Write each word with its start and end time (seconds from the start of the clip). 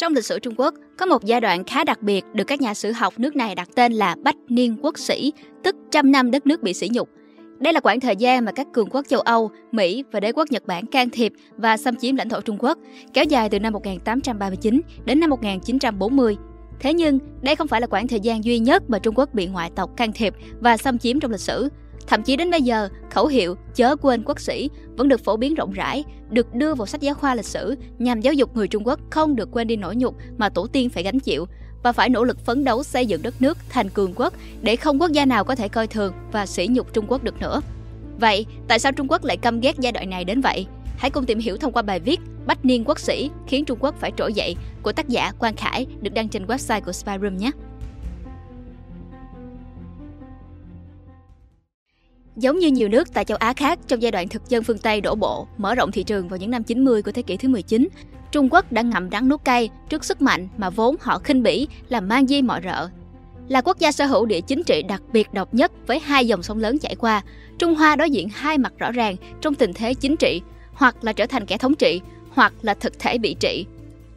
Trong 0.00 0.14
lịch 0.14 0.24
sử 0.24 0.38
Trung 0.38 0.54
Quốc, 0.56 0.74
có 0.98 1.06
một 1.06 1.24
giai 1.24 1.40
đoạn 1.40 1.64
khá 1.64 1.84
đặc 1.84 2.02
biệt 2.02 2.24
được 2.34 2.44
các 2.44 2.60
nhà 2.60 2.74
sử 2.74 2.92
học 2.92 3.14
nước 3.18 3.36
này 3.36 3.54
đặt 3.54 3.68
tên 3.74 3.92
là 3.92 4.16
Bách 4.22 4.36
Niên 4.48 4.76
Quốc 4.82 4.98
Sĩ, 4.98 5.32
tức 5.62 5.76
trăm 5.90 6.12
năm 6.12 6.30
đất 6.30 6.46
nước 6.46 6.62
bị 6.62 6.74
sỉ 6.74 6.88
nhục. 6.92 7.08
Đây 7.58 7.72
là 7.72 7.80
khoảng 7.80 8.00
thời 8.00 8.16
gian 8.16 8.44
mà 8.44 8.52
các 8.52 8.66
cường 8.72 8.90
quốc 8.90 9.06
châu 9.08 9.20
Âu, 9.20 9.50
Mỹ 9.72 10.04
và 10.12 10.20
đế 10.20 10.32
quốc 10.32 10.50
Nhật 10.50 10.66
Bản 10.66 10.86
can 10.86 11.10
thiệp 11.10 11.32
và 11.56 11.76
xâm 11.76 11.96
chiếm 11.96 12.16
lãnh 12.16 12.28
thổ 12.28 12.40
Trung 12.40 12.56
Quốc, 12.60 12.78
kéo 13.12 13.24
dài 13.24 13.48
từ 13.48 13.60
năm 13.60 13.72
1839 13.72 14.80
đến 15.04 15.20
năm 15.20 15.30
1940. 15.30 16.36
Thế 16.80 16.94
nhưng, 16.94 17.18
đây 17.42 17.56
không 17.56 17.68
phải 17.68 17.80
là 17.80 17.86
khoảng 17.86 18.08
thời 18.08 18.20
gian 18.20 18.44
duy 18.44 18.58
nhất 18.58 18.82
mà 18.88 18.98
Trung 18.98 19.14
Quốc 19.18 19.34
bị 19.34 19.46
ngoại 19.46 19.70
tộc 19.76 19.90
can 19.96 20.12
thiệp 20.12 20.34
và 20.60 20.76
xâm 20.76 20.98
chiếm 20.98 21.20
trong 21.20 21.30
lịch 21.30 21.40
sử. 21.40 21.68
Thậm 22.10 22.22
chí 22.22 22.36
đến 22.36 22.50
bây 22.50 22.62
giờ, 22.62 22.88
khẩu 23.10 23.26
hiệu 23.26 23.56
chớ 23.74 23.96
quên 23.96 24.22
quốc 24.24 24.40
sĩ 24.40 24.70
vẫn 24.96 25.08
được 25.08 25.24
phổ 25.24 25.36
biến 25.36 25.54
rộng 25.54 25.72
rãi, 25.72 26.04
được 26.30 26.54
đưa 26.54 26.74
vào 26.74 26.86
sách 26.86 27.00
giáo 27.00 27.14
khoa 27.14 27.34
lịch 27.34 27.44
sử 27.44 27.76
nhằm 27.98 28.20
giáo 28.20 28.34
dục 28.34 28.56
người 28.56 28.68
Trung 28.68 28.86
Quốc 28.86 29.00
không 29.10 29.36
được 29.36 29.48
quên 29.52 29.66
đi 29.66 29.76
nỗi 29.76 29.96
nhục 29.96 30.16
mà 30.38 30.48
tổ 30.48 30.66
tiên 30.66 30.88
phải 30.88 31.02
gánh 31.02 31.20
chịu 31.20 31.46
và 31.82 31.92
phải 31.92 32.08
nỗ 32.08 32.24
lực 32.24 32.38
phấn 32.38 32.64
đấu 32.64 32.82
xây 32.82 33.06
dựng 33.06 33.22
đất 33.22 33.42
nước 33.42 33.58
thành 33.68 33.88
cường 33.88 34.12
quốc 34.16 34.34
để 34.62 34.76
không 34.76 35.00
quốc 35.00 35.12
gia 35.12 35.24
nào 35.24 35.44
có 35.44 35.54
thể 35.54 35.68
coi 35.68 35.86
thường 35.86 36.12
và 36.32 36.46
sỉ 36.46 36.66
nhục 36.70 36.92
Trung 36.92 37.04
Quốc 37.08 37.24
được 37.24 37.40
nữa. 37.40 37.60
Vậy, 38.18 38.46
tại 38.68 38.78
sao 38.78 38.92
Trung 38.92 39.10
Quốc 39.10 39.24
lại 39.24 39.36
căm 39.36 39.60
ghét 39.60 39.78
giai 39.78 39.92
đoạn 39.92 40.10
này 40.10 40.24
đến 40.24 40.40
vậy? 40.40 40.66
Hãy 40.98 41.10
cùng 41.10 41.26
tìm 41.26 41.38
hiểu 41.38 41.56
thông 41.56 41.72
qua 41.72 41.82
bài 41.82 42.00
viết 42.00 42.20
Bách 42.46 42.64
niên 42.64 42.84
quốc 42.84 42.98
sĩ 42.98 43.30
khiến 43.46 43.64
Trung 43.64 43.78
Quốc 43.80 43.94
phải 44.00 44.12
trỗi 44.16 44.32
dậy 44.32 44.56
của 44.82 44.92
tác 44.92 45.08
giả 45.08 45.32
Quang 45.38 45.56
Khải 45.56 45.86
được 46.00 46.14
đăng 46.14 46.28
trên 46.28 46.46
website 46.46 46.80
của 46.80 46.92
Spyroom 46.92 47.36
nhé. 47.36 47.50
Giống 52.40 52.58
như 52.58 52.68
nhiều 52.68 52.88
nước 52.88 53.14
tại 53.14 53.24
châu 53.24 53.36
Á 53.36 53.52
khác 53.52 53.78
trong 53.88 54.02
giai 54.02 54.12
đoạn 54.12 54.28
thực 54.28 54.48
dân 54.48 54.64
phương 54.64 54.78
Tây 54.78 55.00
đổ 55.00 55.14
bộ, 55.14 55.46
mở 55.58 55.74
rộng 55.74 55.92
thị 55.92 56.02
trường 56.02 56.28
vào 56.28 56.36
những 56.36 56.50
năm 56.50 56.62
90 56.62 57.02
của 57.02 57.12
thế 57.12 57.22
kỷ 57.22 57.36
thứ 57.36 57.48
19, 57.48 57.88
Trung 58.32 58.48
Quốc 58.50 58.72
đã 58.72 58.82
ngậm 58.82 59.10
đắng 59.10 59.28
nuốt 59.28 59.44
cay 59.44 59.70
trước 59.88 60.04
sức 60.04 60.22
mạnh 60.22 60.48
mà 60.56 60.70
vốn 60.70 60.96
họ 61.00 61.18
khinh 61.18 61.42
bỉ 61.42 61.68
là 61.88 62.00
mang 62.00 62.26
di 62.26 62.42
mọi 62.42 62.60
rợ. 62.64 62.88
Là 63.48 63.60
quốc 63.60 63.78
gia 63.78 63.92
sở 63.92 64.06
hữu 64.06 64.26
địa 64.26 64.40
chính 64.40 64.62
trị 64.62 64.82
đặc 64.82 65.02
biệt 65.12 65.34
độc 65.34 65.54
nhất 65.54 65.72
với 65.86 65.98
hai 65.98 66.26
dòng 66.26 66.42
sông 66.42 66.58
lớn 66.58 66.78
chảy 66.78 66.94
qua, 66.94 67.22
Trung 67.58 67.74
Hoa 67.74 67.96
đối 67.96 68.10
diện 68.10 68.28
hai 68.28 68.58
mặt 68.58 68.72
rõ 68.78 68.92
ràng 68.92 69.16
trong 69.40 69.54
tình 69.54 69.72
thế 69.72 69.94
chính 69.94 70.16
trị, 70.16 70.40
hoặc 70.72 71.04
là 71.04 71.12
trở 71.12 71.26
thành 71.26 71.46
kẻ 71.46 71.58
thống 71.58 71.74
trị, 71.74 72.00
hoặc 72.30 72.52
là 72.62 72.74
thực 72.74 72.98
thể 72.98 73.18
bị 73.18 73.36
trị. 73.40 73.66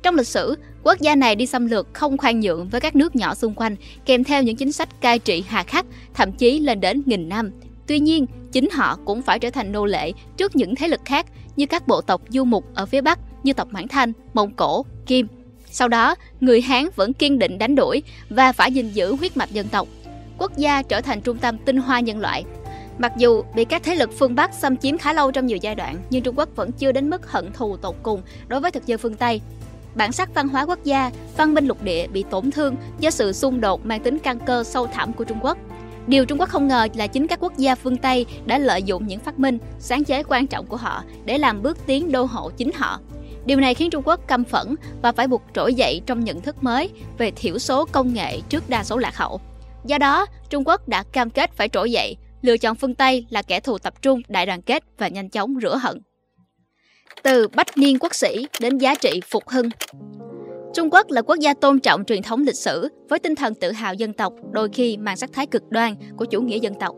Trong 0.03 0.15
lịch 0.15 0.27
sử, 0.27 0.55
quốc 0.83 0.99
gia 0.99 1.15
này 1.15 1.35
đi 1.35 1.45
xâm 1.45 1.65
lược 1.65 1.93
không 1.93 2.17
khoan 2.17 2.39
nhượng 2.39 2.67
với 2.67 2.81
các 2.81 2.95
nước 2.95 3.15
nhỏ 3.15 3.35
xung 3.35 3.53
quanh, 3.53 3.75
kèm 4.05 4.23
theo 4.23 4.43
những 4.43 4.55
chính 4.55 4.71
sách 4.71 5.01
cai 5.01 5.19
trị 5.19 5.43
hà 5.47 5.63
khắc, 5.63 5.85
thậm 6.13 6.31
chí 6.31 6.59
lên 6.59 6.79
đến 6.79 7.03
nghìn 7.05 7.29
năm. 7.29 7.51
Tuy 7.87 7.99
nhiên, 7.99 8.25
chính 8.51 8.69
họ 8.69 8.97
cũng 9.05 9.21
phải 9.21 9.39
trở 9.39 9.49
thành 9.49 9.71
nô 9.71 9.85
lệ 9.85 10.11
trước 10.37 10.55
những 10.55 10.75
thế 10.75 10.87
lực 10.87 11.01
khác 11.05 11.25
như 11.55 11.65
các 11.65 11.87
bộ 11.87 12.01
tộc 12.01 12.21
du 12.29 12.43
mục 12.43 12.65
ở 12.73 12.85
phía 12.85 13.01
Bắc 13.01 13.19
như 13.43 13.53
tộc 13.53 13.67
Mãn 13.71 13.87
Thanh, 13.87 14.13
Mông 14.33 14.53
Cổ, 14.53 14.85
Kim. 15.05 15.27
Sau 15.65 15.87
đó, 15.87 16.15
người 16.39 16.61
Hán 16.61 16.87
vẫn 16.95 17.13
kiên 17.13 17.39
định 17.39 17.57
đánh 17.57 17.75
đuổi 17.75 18.03
và 18.29 18.51
phải 18.51 18.71
gìn 18.71 18.89
giữ 18.89 19.15
huyết 19.15 19.37
mạch 19.37 19.51
dân 19.51 19.67
tộc. 19.67 19.87
Quốc 20.37 20.57
gia 20.57 20.81
trở 20.81 21.01
thành 21.01 21.21
trung 21.21 21.37
tâm 21.37 21.57
tinh 21.57 21.77
hoa 21.77 21.99
nhân 21.99 22.19
loại. 22.19 22.43
Mặc 22.97 23.11
dù 23.17 23.43
bị 23.55 23.65
các 23.65 23.83
thế 23.83 23.95
lực 23.95 24.09
phương 24.19 24.35
Bắc 24.35 24.53
xâm 24.53 24.77
chiếm 24.77 24.97
khá 24.97 25.13
lâu 25.13 25.31
trong 25.31 25.45
nhiều 25.45 25.57
giai 25.61 25.75
đoạn, 25.75 25.97
nhưng 26.09 26.23
Trung 26.23 26.35
Quốc 26.37 26.49
vẫn 26.55 26.71
chưa 26.71 26.91
đến 26.91 27.09
mức 27.09 27.31
hận 27.31 27.51
thù 27.51 27.77
tột 27.77 27.95
cùng 28.03 28.21
đối 28.47 28.59
với 28.59 28.71
thực 28.71 28.85
dân 28.85 28.99
phương 28.99 29.15
Tây. 29.15 29.41
Bản 29.95 30.11
sắc 30.11 30.33
văn 30.33 30.47
hóa 30.47 30.65
quốc 30.65 30.83
gia, 30.83 31.11
văn 31.37 31.53
minh 31.53 31.67
lục 31.67 31.83
địa 31.83 32.07
bị 32.07 32.23
tổn 32.29 32.51
thương 32.51 32.75
do 32.99 33.09
sự 33.09 33.33
xung 33.33 33.61
đột 33.61 33.85
mang 33.85 34.03
tính 34.03 34.19
căn 34.19 34.39
cơ 34.39 34.63
sâu 34.63 34.87
thẳm 34.87 35.13
của 35.13 35.23
Trung 35.23 35.39
Quốc. 35.41 35.57
Điều 36.07 36.25
Trung 36.25 36.39
Quốc 36.39 36.49
không 36.49 36.67
ngờ 36.67 36.87
là 36.95 37.07
chính 37.07 37.27
các 37.27 37.39
quốc 37.41 37.57
gia 37.57 37.75
phương 37.75 37.97
Tây 37.97 38.25
đã 38.45 38.57
lợi 38.57 38.83
dụng 38.83 39.07
những 39.07 39.19
phát 39.19 39.39
minh, 39.39 39.57
sáng 39.79 40.03
chế 40.03 40.23
quan 40.23 40.47
trọng 40.47 40.65
của 40.65 40.77
họ 40.77 41.03
để 41.25 41.37
làm 41.37 41.61
bước 41.61 41.77
tiến 41.85 42.11
đô 42.11 42.23
hộ 42.23 42.49
chính 42.49 42.71
họ. 42.75 42.99
Điều 43.45 43.59
này 43.59 43.73
khiến 43.73 43.89
Trung 43.89 44.03
Quốc 44.05 44.27
căm 44.27 44.43
phẫn 44.43 44.75
và 45.01 45.11
phải 45.11 45.27
buộc 45.27 45.41
trỗi 45.53 45.73
dậy 45.73 46.01
trong 46.05 46.23
nhận 46.23 46.41
thức 46.41 46.63
mới 46.63 46.89
về 47.17 47.31
thiểu 47.31 47.59
số 47.59 47.85
công 47.85 48.13
nghệ 48.13 48.39
trước 48.49 48.69
đa 48.69 48.83
số 48.83 48.97
lạc 48.97 49.17
hậu. 49.17 49.41
Do 49.85 49.97
đó, 49.97 50.25
Trung 50.49 50.63
Quốc 50.67 50.87
đã 50.87 51.03
cam 51.11 51.29
kết 51.29 51.53
phải 51.53 51.69
trỗi 51.69 51.91
dậy, 51.91 52.17
lựa 52.41 52.57
chọn 52.57 52.75
phương 52.75 52.95
Tây 52.95 53.25
là 53.29 53.41
kẻ 53.41 53.59
thù 53.59 53.77
tập 53.77 54.01
trung, 54.01 54.21
đại 54.27 54.45
đoàn 54.45 54.61
kết 54.61 54.83
và 54.97 55.07
nhanh 55.07 55.29
chóng 55.29 55.55
rửa 55.61 55.77
hận. 55.77 56.01
Từ 57.23 57.47
bách 57.47 57.77
niên 57.77 57.99
quốc 57.99 58.15
sĩ 58.15 58.47
đến 58.59 58.77
giá 58.77 58.95
trị 58.95 59.21
phục 59.31 59.49
hưng 59.49 59.69
Trung 60.73 60.89
Quốc 60.91 61.11
là 61.11 61.21
quốc 61.21 61.35
gia 61.39 61.53
tôn 61.53 61.79
trọng 61.79 62.05
truyền 62.05 62.21
thống 62.21 62.43
lịch 62.43 62.55
sử 62.55 62.89
với 63.09 63.19
tinh 63.19 63.35
thần 63.35 63.55
tự 63.55 63.71
hào 63.71 63.93
dân 63.93 64.13
tộc, 64.13 64.33
đôi 64.51 64.69
khi 64.73 64.97
mang 64.97 65.17
sắc 65.17 65.33
thái 65.33 65.45
cực 65.45 65.69
đoan 65.69 65.95
của 66.17 66.25
chủ 66.25 66.41
nghĩa 66.41 66.59
dân 66.59 66.73
tộc. 66.79 66.95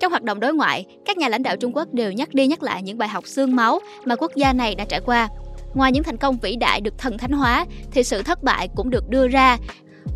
Trong 0.00 0.10
hoạt 0.10 0.22
động 0.22 0.40
đối 0.40 0.54
ngoại, 0.54 0.86
các 1.04 1.18
nhà 1.18 1.28
lãnh 1.28 1.42
đạo 1.42 1.56
Trung 1.56 1.76
Quốc 1.76 1.94
đều 1.94 2.12
nhắc 2.12 2.34
đi 2.34 2.46
nhắc 2.46 2.62
lại 2.62 2.82
những 2.82 2.98
bài 2.98 3.08
học 3.08 3.26
xương 3.26 3.56
máu 3.56 3.80
mà 4.04 4.16
quốc 4.16 4.32
gia 4.36 4.52
này 4.52 4.74
đã 4.74 4.84
trải 4.84 5.00
qua. 5.00 5.28
Ngoài 5.74 5.92
những 5.92 6.02
thành 6.02 6.16
công 6.16 6.38
vĩ 6.38 6.56
đại 6.56 6.80
được 6.80 6.98
thần 6.98 7.18
thánh 7.18 7.32
hóa, 7.32 7.66
thì 7.90 8.02
sự 8.02 8.22
thất 8.22 8.42
bại 8.42 8.68
cũng 8.76 8.90
được 8.90 9.08
đưa 9.08 9.28
ra 9.28 9.58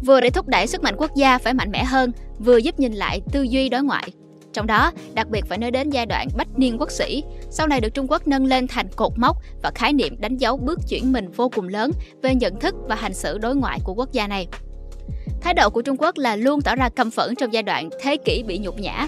vừa 0.06 0.20
để 0.20 0.30
thúc 0.30 0.48
đẩy 0.48 0.66
sức 0.66 0.82
mạnh 0.82 0.94
quốc 0.98 1.10
gia 1.14 1.38
phải 1.38 1.54
mạnh 1.54 1.70
mẽ 1.70 1.84
hơn, 1.84 2.12
vừa 2.38 2.56
giúp 2.56 2.80
nhìn 2.80 2.92
lại 2.92 3.20
tư 3.32 3.42
duy 3.42 3.69
đối 3.69 3.82
ngoại. 3.82 4.12
Trong 4.58 4.66
đó, 4.66 4.92
đặc 5.14 5.28
biệt 5.30 5.44
phải 5.48 5.58
nói 5.58 5.70
đến 5.70 5.91
giai 5.91 6.06
đoạn 6.06 6.28
bách 6.36 6.58
niên 6.58 6.76
quốc 6.78 6.91
sĩ, 6.91 7.22
sau 7.50 7.66
này 7.66 7.80
được 7.80 7.94
Trung 7.94 8.06
Quốc 8.08 8.26
nâng 8.26 8.44
lên 8.44 8.66
thành 8.69 8.88
cột 8.96 9.12
mốc 9.16 9.36
và 9.62 9.70
khái 9.74 9.92
niệm 9.92 10.20
đánh 10.20 10.36
dấu 10.36 10.56
bước 10.56 10.78
chuyển 10.88 11.12
mình 11.12 11.30
vô 11.30 11.48
cùng 11.48 11.69
lớn 11.69 11.91
về 12.22 12.34
nhận 12.34 12.60
thức 12.60 12.74
và 12.88 12.94
hành 12.94 13.14
xử 13.14 13.38
đối 13.38 13.56
ngoại 13.56 13.78
của 13.84 13.94
quốc 13.94 14.12
gia 14.12 14.28
này. 14.28 14.46
Thái 15.41 15.54
độ 15.54 15.70
của 15.70 15.82
Trung 15.82 15.96
Quốc 15.96 16.19
là 16.19 16.36
luôn 16.36 16.62
tỏ 16.62 16.76
ra 16.76 16.88
căm 16.88 17.10
phẫn 17.10 17.34
trong 17.34 17.52
giai 17.52 17.62
đoạn 17.62 17.88
thế 18.02 18.16
kỷ 18.24 18.42
bị 18.42 18.58
nhục 18.58 18.80
nhã. 18.80 19.06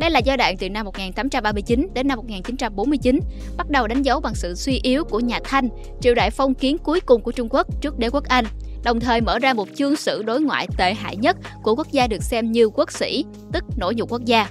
Đây 0.00 0.10
là 0.10 0.18
giai 0.18 0.36
đoạn 0.36 0.56
từ 0.56 0.70
năm 0.70 0.84
1839 0.84 1.88
đến 1.94 2.08
năm 2.08 2.16
1949, 2.16 3.20
bắt 3.56 3.70
đầu 3.70 3.86
đánh 3.86 4.02
dấu 4.02 4.20
bằng 4.20 4.34
sự 4.34 4.54
suy 4.54 4.80
yếu 4.82 5.04
của 5.04 5.20
nhà 5.20 5.38
Thanh, 5.44 5.68
triều 6.00 6.14
đại 6.14 6.30
phong 6.30 6.54
kiến 6.54 6.78
cuối 6.78 7.00
cùng 7.00 7.22
của 7.22 7.32
Trung 7.32 7.48
Quốc 7.50 7.66
trước 7.80 7.98
đế 7.98 8.08
quốc 8.10 8.24
Anh, 8.24 8.44
đồng 8.84 9.00
thời 9.00 9.20
mở 9.20 9.38
ra 9.38 9.54
một 9.54 9.68
chương 9.74 9.96
sử 9.96 10.22
đối 10.22 10.40
ngoại 10.40 10.68
tệ 10.78 10.94
hại 10.94 11.16
nhất 11.16 11.36
của 11.62 11.74
quốc 11.74 11.92
gia 11.92 12.06
được 12.06 12.22
xem 12.22 12.52
như 12.52 12.68
quốc 12.68 12.92
sĩ, 12.92 13.24
tức 13.52 13.64
nổi 13.76 13.94
nhục 13.94 14.12
quốc 14.12 14.24
gia. 14.24 14.48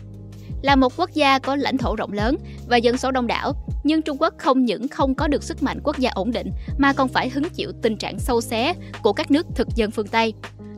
Là 0.62 0.76
một 0.76 0.94
quốc 0.98 1.10
gia 1.14 1.40
có 1.40 1.56
lãnh 1.56 1.78
thổ 1.78 1.96
rộng 1.96 2.14
lớn 2.14 2.36
và 2.68 2.78
dân 2.78 2.98
số 2.98 3.12
đông 3.12 3.28
đảo, 3.28 3.54
nhưng 3.84 4.02
Trung 4.02 4.18
Quốc 4.20 4.34
không 4.38 4.66
những 4.66 4.88
không 4.88 5.16
có 5.16 5.28
được 5.28 5.44
sức 5.44 5.64
mạnh 5.64 5.80
quốc 5.84 5.98
gia 6.00 6.10
ổn 6.14 6.32
định 6.32 6.52
mà 6.78 6.94
còn 6.94 7.08
phải 7.08 7.30
hứng 7.30 7.50
chịu 7.50 7.72
tình 7.82 7.98
trạng 7.98 8.20
sâu 8.20 8.42
xé 8.42 8.74
của 9.04 9.14
các 9.14 9.32
nước 9.32 9.46
thực 9.56 9.68
dân 9.76 9.92
phương 9.92 10.08
Tây. 10.08 10.34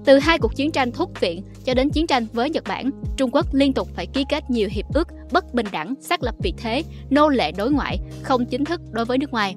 Từ 0.05 0.19
hai 0.19 0.37
cuộc 0.37 0.55
chiến 0.55 0.71
tranh 0.71 0.91
thúc 0.91 1.19
viện 1.19 1.43
cho 1.65 1.73
đến 1.73 1.89
chiến 1.89 2.07
tranh 2.07 2.27
với 2.33 2.49
Nhật 2.49 2.63
Bản, 2.67 2.89
Trung 3.17 3.29
Quốc 3.33 3.53
liên 3.53 3.73
tục 3.73 3.87
phải 3.95 4.07
ký 4.07 4.25
kết 4.29 4.49
nhiều 4.49 4.69
hiệp 4.71 4.85
ước 4.93 5.07
bất 5.31 5.53
bình 5.53 5.65
đẳng, 5.71 5.93
xác 6.01 6.23
lập 6.23 6.35
vị 6.43 6.53
thế, 6.57 6.83
nô 7.09 7.29
lệ 7.29 7.51
đối 7.51 7.71
ngoại, 7.71 7.99
không 8.23 8.45
chính 8.45 8.65
thức 8.65 8.81
đối 8.91 9.05
với 9.05 9.17
nước 9.17 9.31
ngoài. 9.31 9.55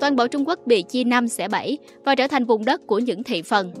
Toàn 0.00 0.16
bộ 0.16 0.26
Trung 0.26 0.48
Quốc 0.48 0.58
bị 0.66 0.82
chia 0.82 1.04
năm 1.04 1.28
xẻ 1.28 1.48
bảy 1.48 1.78
và 2.04 2.14
trở 2.14 2.28
thành 2.28 2.44
vùng 2.44 2.64
đất 2.64 2.80
của 2.86 2.98
những 2.98 3.22
thị 3.24 3.42
phần. 3.42 3.72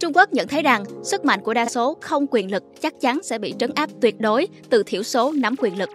Trung 0.00 0.12
Quốc 0.14 0.32
nhận 0.32 0.48
thấy 0.48 0.62
rằng 0.62 0.84
sức 1.02 1.24
mạnh 1.24 1.40
của 1.40 1.54
đa 1.54 1.66
số 1.68 1.96
không 2.00 2.26
quyền 2.30 2.50
lực 2.50 2.64
chắc 2.82 3.00
chắn 3.00 3.20
sẽ 3.22 3.38
bị 3.38 3.54
trấn 3.58 3.70
áp 3.74 3.90
tuyệt 4.00 4.20
đối 4.20 4.48
từ 4.70 4.82
thiểu 4.82 5.02
số 5.02 5.32
nắm 5.32 5.54
quyền 5.58 5.78
lực. 5.78 5.88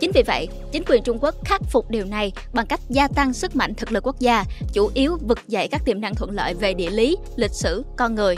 Chính 0.00 0.10
vì 0.14 0.22
vậy, 0.26 0.48
chính 0.72 0.82
quyền 0.86 1.02
Trung 1.02 1.18
Quốc 1.20 1.34
khắc 1.44 1.60
phục 1.70 1.90
điều 1.90 2.04
này 2.04 2.32
bằng 2.52 2.66
cách 2.66 2.80
gia 2.88 3.08
tăng 3.08 3.32
sức 3.32 3.56
mạnh 3.56 3.74
thực 3.74 3.92
lực 3.92 4.06
quốc 4.06 4.20
gia, 4.20 4.44
chủ 4.72 4.90
yếu 4.94 5.18
vực 5.20 5.38
dậy 5.48 5.68
các 5.70 5.82
tiềm 5.84 6.00
năng 6.00 6.14
thuận 6.14 6.30
lợi 6.30 6.54
về 6.54 6.74
địa 6.74 6.90
lý, 6.90 7.16
lịch 7.36 7.50
sử, 7.50 7.84
con 7.96 8.14
người. 8.14 8.36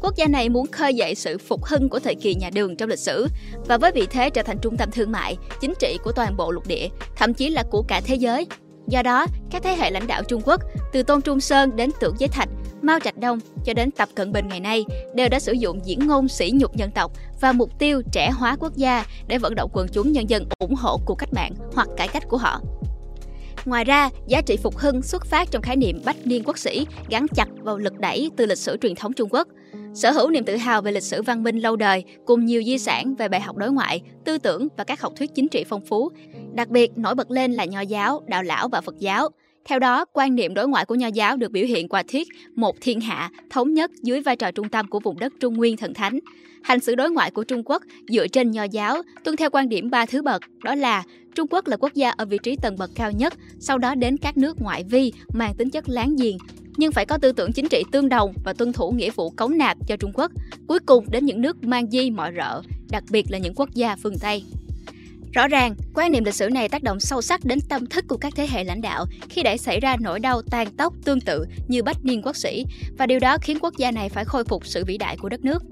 Quốc 0.00 0.16
gia 0.16 0.26
này 0.26 0.48
muốn 0.48 0.66
khơi 0.66 0.94
dậy 0.94 1.14
sự 1.14 1.38
phục 1.38 1.64
hưng 1.64 1.88
của 1.88 1.98
thời 1.98 2.14
kỳ 2.14 2.34
nhà 2.34 2.50
Đường 2.54 2.76
trong 2.76 2.88
lịch 2.88 2.98
sử 2.98 3.26
và 3.66 3.78
với 3.78 3.92
vị 3.92 4.06
thế 4.10 4.30
trở 4.30 4.42
thành 4.42 4.58
trung 4.62 4.76
tâm 4.76 4.90
thương 4.90 5.12
mại, 5.12 5.36
chính 5.60 5.74
trị 5.78 5.98
của 6.04 6.12
toàn 6.12 6.36
bộ 6.36 6.50
lục 6.50 6.66
địa, 6.66 6.88
thậm 7.16 7.34
chí 7.34 7.48
là 7.50 7.64
của 7.70 7.84
cả 7.88 8.00
thế 8.04 8.14
giới. 8.14 8.46
Do 8.88 9.02
đó, 9.02 9.26
các 9.50 9.62
thế 9.62 9.76
hệ 9.76 9.90
lãnh 9.90 10.06
đạo 10.06 10.22
Trung 10.22 10.42
Quốc, 10.44 10.60
từ 10.92 11.02
Tôn 11.02 11.22
Trung 11.22 11.40
Sơn 11.40 11.76
đến 11.76 11.90
Tưởng 12.00 12.14
Giới 12.18 12.28
Thạch, 12.28 12.48
Mao 12.82 12.98
Trạch 13.00 13.18
Đông 13.18 13.38
cho 13.64 13.74
đến 13.74 13.90
Tập 13.90 14.08
Cận 14.14 14.32
Bình 14.32 14.48
ngày 14.48 14.60
nay 14.60 14.84
đều 15.14 15.28
đã 15.28 15.40
sử 15.40 15.52
dụng 15.52 15.80
diễn 15.84 15.98
ngôn 15.98 16.28
sỉ 16.28 16.52
nhục 16.54 16.76
dân 16.76 16.90
tộc 16.90 17.12
và 17.40 17.52
mục 17.52 17.78
tiêu 17.78 18.02
trẻ 18.12 18.30
hóa 18.30 18.56
quốc 18.60 18.76
gia 18.76 19.04
để 19.26 19.38
vận 19.38 19.54
động 19.54 19.70
quần 19.72 19.86
chúng 19.92 20.12
nhân 20.12 20.30
dân 20.30 20.44
ủng 20.58 20.74
hộ 20.74 21.00
cuộc 21.06 21.14
cách 21.14 21.32
mạng 21.32 21.52
hoặc 21.74 21.88
cải 21.96 22.08
cách 22.08 22.22
của 22.28 22.36
họ. 22.36 22.60
Ngoài 23.64 23.84
ra, 23.84 24.10
giá 24.26 24.40
trị 24.40 24.56
phục 24.56 24.76
hưng 24.76 25.02
xuất 25.02 25.26
phát 25.26 25.50
trong 25.50 25.62
khái 25.62 25.76
niệm 25.76 26.00
bách 26.04 26.26
niên 26.26 26.42
quốc 26.44 26.58
sĩ 26.58 26.86
gắn 27.08 27.26
chặt 27.28 27.48
vào 27.62 27.78
lực 27.78 27.98
đẩy 27.98 28.30
từ 28.36 28.46
lịch 28.46 28.58
sử 28.58 28.76
truyền 28.82 28.94
thống 28.94 29.12
Trung 29.12 29.28
Quốc. 29.32 29.48
Sở 29.94 30.10
hữu 30.10 30.30
niềm 30.30 30.44
tự 30.44 30.56
hào 30.56 30.82
về 30.82 30.92
lịch 30.92 31.02
sử 31.02 31.22
văn 31.22 31.42
minh 31.42 31.58
lâu 31.58 31.76
đời 31.76 32.04
cùng 32.26 32.44
nhiều 32.44 32.62
di 32.62 32.78
sản 32.78 33.14
về 33.14 33.28
bài 33.28 33.40
học 33.40 33.56
đối 33.56 33.70
ngoại, 33.72 34.02
tư 34.24 34.38
tưởng 34.38 34.68
và 34.76 34.84
các 34.84 35.00
học 35.00 35.12
thuyết 35.16 35.34
chính 35.34 35.48
trị 35.48 35.64
phong 35.68 35.86
phú. 35.86 36.10
Đặc 36.52 36.68
biệt 36.68 36.98
nổi 36.98 37.14
bật 37.14 37.30
lên 37.30 37.52
là 37.52 37.64
nho 37.64 37.80
giáo, 37.80 38.22
đạo 38.26 38.42
lão 38.42 38.68
và 38.68 38.80
Phật 38.80 38.98
giáo. 38.98 39.28
Theo 39.68 39.78
đó, 39.78 40.04
quan 40.12 40.34
niệm 40.34 40.54
đối 40.54 40.68
ngoại 40.68 40.84
của 40.84 40.94
nho 40.94 41.06
giáo 41.06 41.36
được 41.36 41.52
biểu 41.52 41.66
hiện 41.66 41.88
qua 41.88 42.02
thuyết 42.08 42.28
một 42.54 42.76
thiên 42.80 43.00
hạ 43.00 43.30
thống 43.50 43.74
nhất 43.74 43.90
dưới 44.02 44.20
vai 44.20 44.36
trò 44.36 44.50
trung 44.50 44.68
tâm 44.68 44.88
của 44.88 45.00
vùng 45.00 45.18
đất 45.18 45.32
Trung 45.40 45.54
Nguyên 45.54 45.76
thần 45.76 45.94
thánh. 45.94 46.18
Hành 46.62 46.80
xử 46.80 46.94
đối 46.94 47.10
ngoại 47.10 47.30
của 47.30 47.44
Trung 47.44 47.62
Quốc 47.64 47.82
dựa 48.08 48.26
trên 48.28 48.50
nho 48.50 48.64
giáo 48.64 49.02
tuân 49.24 49.36
theo 49.36 49.50
quan 49.50 49.68
điểm 49.68 49.90
ba 49.90 50.06
thứ 50.06 50.22
bậc, 50.22 50.42
đó 50.64 50.74
là 50.74 51.02
Trung 51.34 51.46
Quốc 51.50 51.66
là 51.66 51.76
quốc 51.76 51.94
gia 51.94 52.10
ở 52.10 52.24
vị 52.24 52.38
trí 52.42 52.56
tầng 52.56 52.76
bậc 52.78 52.90
cao 52.94 53.12
nhất, 53.12 53.34
sau 53.60 53.78
đó 53.78 53.94
đến 53.94 54.16
các 54.16 54.36
nước 54.36 54.56
ngoại 54.60 54.84
vi 54.90 55.12
mang 55.34 55.54
tính 55.54 55.70
chất 55.70 55.88
láng 55.88 56.16
giềng, 56.16 56.38
nhưng 56.76 56.92
phải 56.92 57.06
có 57.06 57.18
tư 57.18 57.32
tưởng 57.32 57.52
chính 57.52 57.68
trị 57.68 57.82
tương 57.92 58.08
đồng 58.08 58.32
và 58.44 58.52
tuân 58.52 58.72
thủ 58.72 58.90
nghĩa 58.90 59.10
vụ 59.10 59.30
cống 59.30 59.58
nạp 59.58 59.76
cho 59.88 59.96
Trung 59.96 60.12
Quốc. 60.14 60.32
Cuối 60.66 60.78
cùng 60.78 61.06
đến 61.10 61.26
những 61.26 61.40
nước 61.40 61.64
mang 61.64 61.90
di 61.90 62.10
mọi 62.10 62.32
rợ, 62.36 62.62
đặc 62.90 63.04
biệt 63.10 63.26
là 63.30 63.38
những 63.38 63.54
quốc 63.54 63.74
gia 63.74 63.96
phương 63.96 64.18
Tây. 64.20 64.44
Rõ 65.36 65.48
ràng, 65.48 65.74
quan 65.94 66.12
niệm 66.12 66.24
lịch 66.24 66.34
sử 66.34 66.48
này 66.48 66.68
tác 66.68 66.82
động 66.82 67.00
sâu 67.00 67.22
sắc 67.22 67.44
đến 67.44 67.58
tâm 67.68 67.86
thức 67.86 68.04
của 68.08 68.16
các 68.16 68.32
thế 68.36 68.46
hệ 68.50 68.64
lãnh 68.64 68.80
đạo 68.80 69.06
khi 69.28 69.42
để 69.42 69.56
xảy 69.56 69.80
ra 69.80 69.96
nỗi 70.00 70.20
đau 70.20 70.42
tàn 70.42 70.68
tóc 70.76 70.94
tương 71.04 71.20
tự 71.20 71.44
như 71.68 71.82
bách 71.82 72.04
niên 72.04 72.22
quốc 72.22 72.36
sĩ 72.36 72.64
và 72.98 73.06
điều 73.06 73.18
đó 73.18 73.36
khiến 73.42 73.58
quốc 73.60 73.74
gia 73.78 73.90
này 73.90 74.08
phải 74.08 74.24
khôi 74.24 74.44
phục 74.44 74.66
sự 74.66 74.84
vĩ 74.84 74.98
đại 74.98 75.16
của 75.16 75.28
đất 75.28 75.44
nước. 75.44 75.62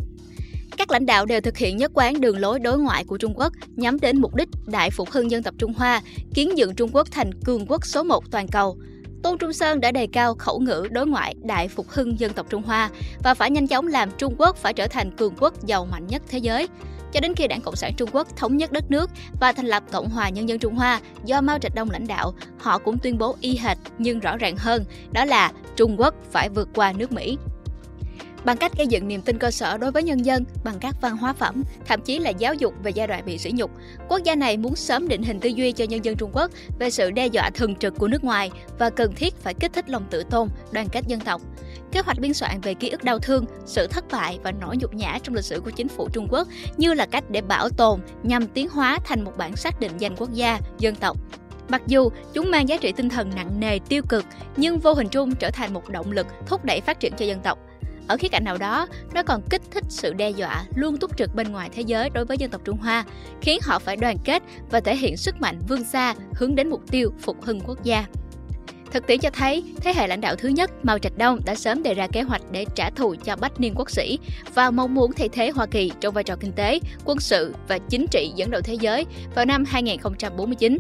Các 0.77 0.91
lãnh 0.91 1.07
đạo 1.07 1.27
đều 1.27 1.41
thực 1.41 1.57
hiện 1.57 1.77
nhất 1.77 1.91
quán 1.95 2.21
đường 2.21 2.39
lối 2.39 2.59
đối 2.59 2.79
ngoại 2.79 3.05
của 3.05 3.19
Trung 3.19 3.35
Quốc 3.37 3.53
nhắm 3.77 4.01
đến 4.01 4.21
mục 4.21 4.35
đích 4.35 4.49
đại 4.67 4.91
phục 4.91 5.11
hưng 5.11 5.31
dân 5.31 5.43
tộc 5.43 5.55
Trung 5.59 5.73
Hoa, 5.73 6.03
kiến 6.35 6.59
dựng 6.59 6.75
Trung 6.75 6.91
Quốc 6.93 7.09
thành 7.11 7.31
cường 7.45 7.67
quốc 7.67 7.87
số 7.87 8.03
một 8.03 8.31
toàn 8.31 8.49
cầu. 8.49 8.79
Tôn 9.23 9.39
Trung 9.39 9.53
Sơn 9.53 9.81
đã 9.81 9.93
đề 9.93 10.07
cao 10.13 10.35
khẩu 10.35 10.61
ngữ 10.61 10.89
đối 10.91 11.07
ngoại 11.07 11.35
đại 11.43 11.69
phục 11.69 11.89
hưng 11.89 12.21
dân 12.21 12.33
tộc 12.33 12.47
Trung 12.51 12.63
Hoa 12.63 12.91
và 13.23 13.35
phải 13.35 13.51
nhanh 13.51 13.67
chóng 13.67 13.87
làm 13.87 14.11
Trung 14.19 14.35
Quốc 14.39 14.57
phải 14.57 14.73
trở 14.73 14.87
thành 14.87 15.11
cường 15.17 15.35
quốc 15.41 15.67
giàu 15.67 15.85
mạnh 15.85 16.07
nhất 16.07 16.23
thế 16.29 16.39
giới 16.39 16.69
cho 17.15 17.21
đến 17.21 17.35
khi 17.35 17.47
Đảng 17.49 17.61
Cộng 17.61 17.77
sản 17.77 17.95
Trung 17.97 18.11
Quốc 18.13 18.37
thống 18.37 18.57
nhất 18.57 18.73
đất 18.73 18.91
nước 18.91 19.11
và 19.41 19.53
thành 19.53 19.67
lập 19.67 19.83
Cộng 19.93 20.11
hòa 20.11 20.29
Nhân 20.29 20.49
dân 20.49 20.59
Trung 20.59 20.75
Hoa 20.75 21.01
do 21.25 21.41
Mao 21.41 21.59
Trạch 21.59 21.75
Đông 21.75 21.91
lãnh 21.91 22.07
đạo, 22.07 22.35
họ 22.59 22.79
cũng 22.79 22.99
tuyên 22.99 23.19
bố 23.19 23.37
y 23.41 23.57
hệt 23.57 23.79
nhưng 23.99 24.21
rõ 24.21 24.37
ràng 24.37 24.57
hơn, 24.57 24.85
đó 25.13 25.25
là 25.25 25.53
Trung 25.77 26.01
Quốc 26.01 26.15
phải 26.31 26.49
vượt 26.49 26.69
qua 26.75 26.93
nước 26.93 27.13
Mỹ 27.13 27.39
bằng 28.45 28.57
cách 28.57 28.73
gây 28.79 28.87
dựng 28.87 29.09
niềm 29.09 29.23
tin 29.23 29.39
cơ 29.39 29.51
sở 29.51 29.79
đối 29.79 29.91
với 29.91 30.03
nhân 30.03 30.25
dân 30.25 30.45
bằng 30.65 30.79
các 30.81 30.97
văn 31.01 31.17
hóa 31.17 31.33
phẩm, 31.33 31.63
thậm 31.87 32.01
chí 32.01 32.19
là 32.19 32.31
giáo 32.31 32.55
dục 32.55 32.75
về 32.83 32.91
giai 32.91 33.07
đoạn 33.07 33.25
bị 33.27 33.39
sỉ 33.39 33.51
nhục. 33.55 33.71
Quốc 34.09 34.23
gia 34.25 34.35
này 34.35 34.57
muốn 34.57 34.77
sớm 34.77 35.09
định 35.09 35.23
hình 35.23 35.41
tư 35.41 35.49
duy 35.49 35.73
cho 35.73 35.85
nhân 35.85 36.05
dân 36.05 36.17
Trung 36.17 36.31
Quốc 36.33 36.51
về 36.79 36.91
sự 36.91 37.11
đe 37.11 37.27
dọa 37.27 37.51
thường 37.55 37.77
trực 37.77 37.95
của 37.99 38.09
nước 38.09 38.25
ngoài 38.25 38.51
và 38.79 38.91
cần 38.91 39.15
thiết 39.15 39.35
phải 39.37 39.55
kích 39.55 39.73
thích 39.73 39.91
lòng 39.91 40.05
tự 40.11 40.23
tôn, 40.31 40.49
đoàn 40.73 40.89
kết 40.93 41.05
dân 41.07 41.21
tộc. 41.21 41.41
Kế 41.95 42.01
hoạch 42.01 42.19
biên 42.19 42.35
soạn 42.35 42.61
về 42.61 42.75
ký 42.75 42.89
ức 42.89 43.05
đau 43.05 43.19
thương, 43.19 43.45
sự 43.67 43.87
thất 43.87 44.05
bại 44.11 44.39
và 44.43 44.53
nỗi 44.53 44.77
nhục 44.77 44.95
nhã 44.95 45.19
trong 45.23 45.35
lịch 45.35 45.45
sử 45.45 45.61
của 45.61 45.71
chính 45.71 45.89
phủ 45.89 46.09
Trung 46.13 46.29
Quốc 46.31 46.49
như 46.77 46.95
là 46.95 47.07
cách 47.07 47.25
để 47.31 47.41
bảo 47.41 47.69
tồn 47.69 48.01
nhằm 48.23 48.47
tiến 48.47 48.69
hóa 48.69 48.99
thành 49.05 49.25
một 49.25 49.33
bản 49.37 49.57
xác 49.57 49.81
định 49.81 49.93
danh 49.99 50.17
quốc 50.17 50.33
gia, 50.33 50.59
dân 50.79 50.95
tộc. 50.95 51.17
Mặc 51.69 51.83
dù 51.87 52.11
chúng 52.33 52.51
mang 52.51 52.69
giá 52.69 52.77
trị 52.77 52.93
tinh 52.93 53.09
thần 53.09 53.31
nặng 53.35 53.61
nề 53.61 53.79
tiêu 53.89 54.03
cực, 54.09 54.25
nhưng 54.57 54.79
vô 54.79 54.95
hình 54.95 55.09
chung 55.09 55.35
trở 55.35 55.51
thành 55.51 55.75
một 55.75 55.89
động 55.89 56.13
lực 56.13 56.27
thúc 56.47 56.65
đẩy 56.65 56.81
phát 56.81 57.01
triển 57.01 57.13
cho 57.17 57.27
dân 57.27 57.41
tộc. 57.41 57.59
Ở 58.09 58.17
khía 58.17 58.29
cạnh 58.29 58.45
nào 58.45 58.59
đó, 58.59 58.87
nó 59.15 59.23
còn 59.23 59.43
kích 59.51 59.63
thích 59.71 59.85
sự 59.89 60.13
đe 60.13 60.31
dọa 60.31 60.65
luôn 60.75 60.97
túc 60.97 61.17
trực 61.17 61.35
bên 61.35 61.53
ngoài 61.53 61.71
thế 61.73 61.83
giới 61.83 62.11
đối 62.11 62.25
với 62.25 62.39
dân 62.39 62.51
tộc 62.51 62.61
Trung 62.65 62.79
Hoa, 62.79 63.05
khiến 63.41 63.59
họ 63.63 63.79
phải 63.79 63.97
đoàn 63.97 64.17
kết 64.25 64.43
và 64.71 64.81
thể 64.81 64.97
hiện 64.97 65.17
sức 65.17 65.41
mạnh 65.41 65.59
vươn 65.69 65.85
xa 65.85 66.15
hướng 66.35 66.55
đến 66.55 66.71
mục 66.71 66.81
tiêu 66.91 67.13
phục 67.21 67.43
hưng 67.43 67.61
quốc 67.61 67.85
gia. 67.85 68.05
Thực 68.95 69.07
tiễn 69.07 69.21
cho 69.21 69.31
thấy, 69.31 69.63
thế 69.81 69.93
hệ 69.97 70.07
lãnh 70.07 70.21
đạo 70.21 70.37
thứ 70.37 70.49
nhất 70.49 70.71
Mao 70.83 70.99
Trạch 70.99 71.19
Đông 71.19 71.41
đã 71.45 71.55
sớm 71.55 71.83
đề 71.83 71.95
ra 71.95 72.07
kế 72.07 72.23
hoạch 72.23 72.43
để 72.51 72.67
trả 72.75 72.91
thù 72.91 73.15
cho 73.25 73.37
Bách 73.37 73.61
Niên 73.61 73.75
quốc 73.77 73.91
sĩ 73.91 74.19
và 74.55 74.71
mong 74.71 74.95
muốn 74.95 75.13
thay 75.13 75.29
thế 75.29 75.51
Hoa 75.51 75.67
Kỳ 75.67 75.93
trong 76.01 76.15
vai 76.15 76.25
trò 76.25 76.37
kinh 76.41 76.53
tế, 76.53 76.79
quân 77.05 77.19
sự 77.21 77.55
và 77.69 77.79
chính 77.79 78.07
trị 78.11 78.33
dẫn 78.37 78.51
đầu 78.51 78.61
thế 78.63 78.75
giới 78.75 79.07
vào 79.35 79.45
năm 79.45 79.65
2049. 79.65 80.79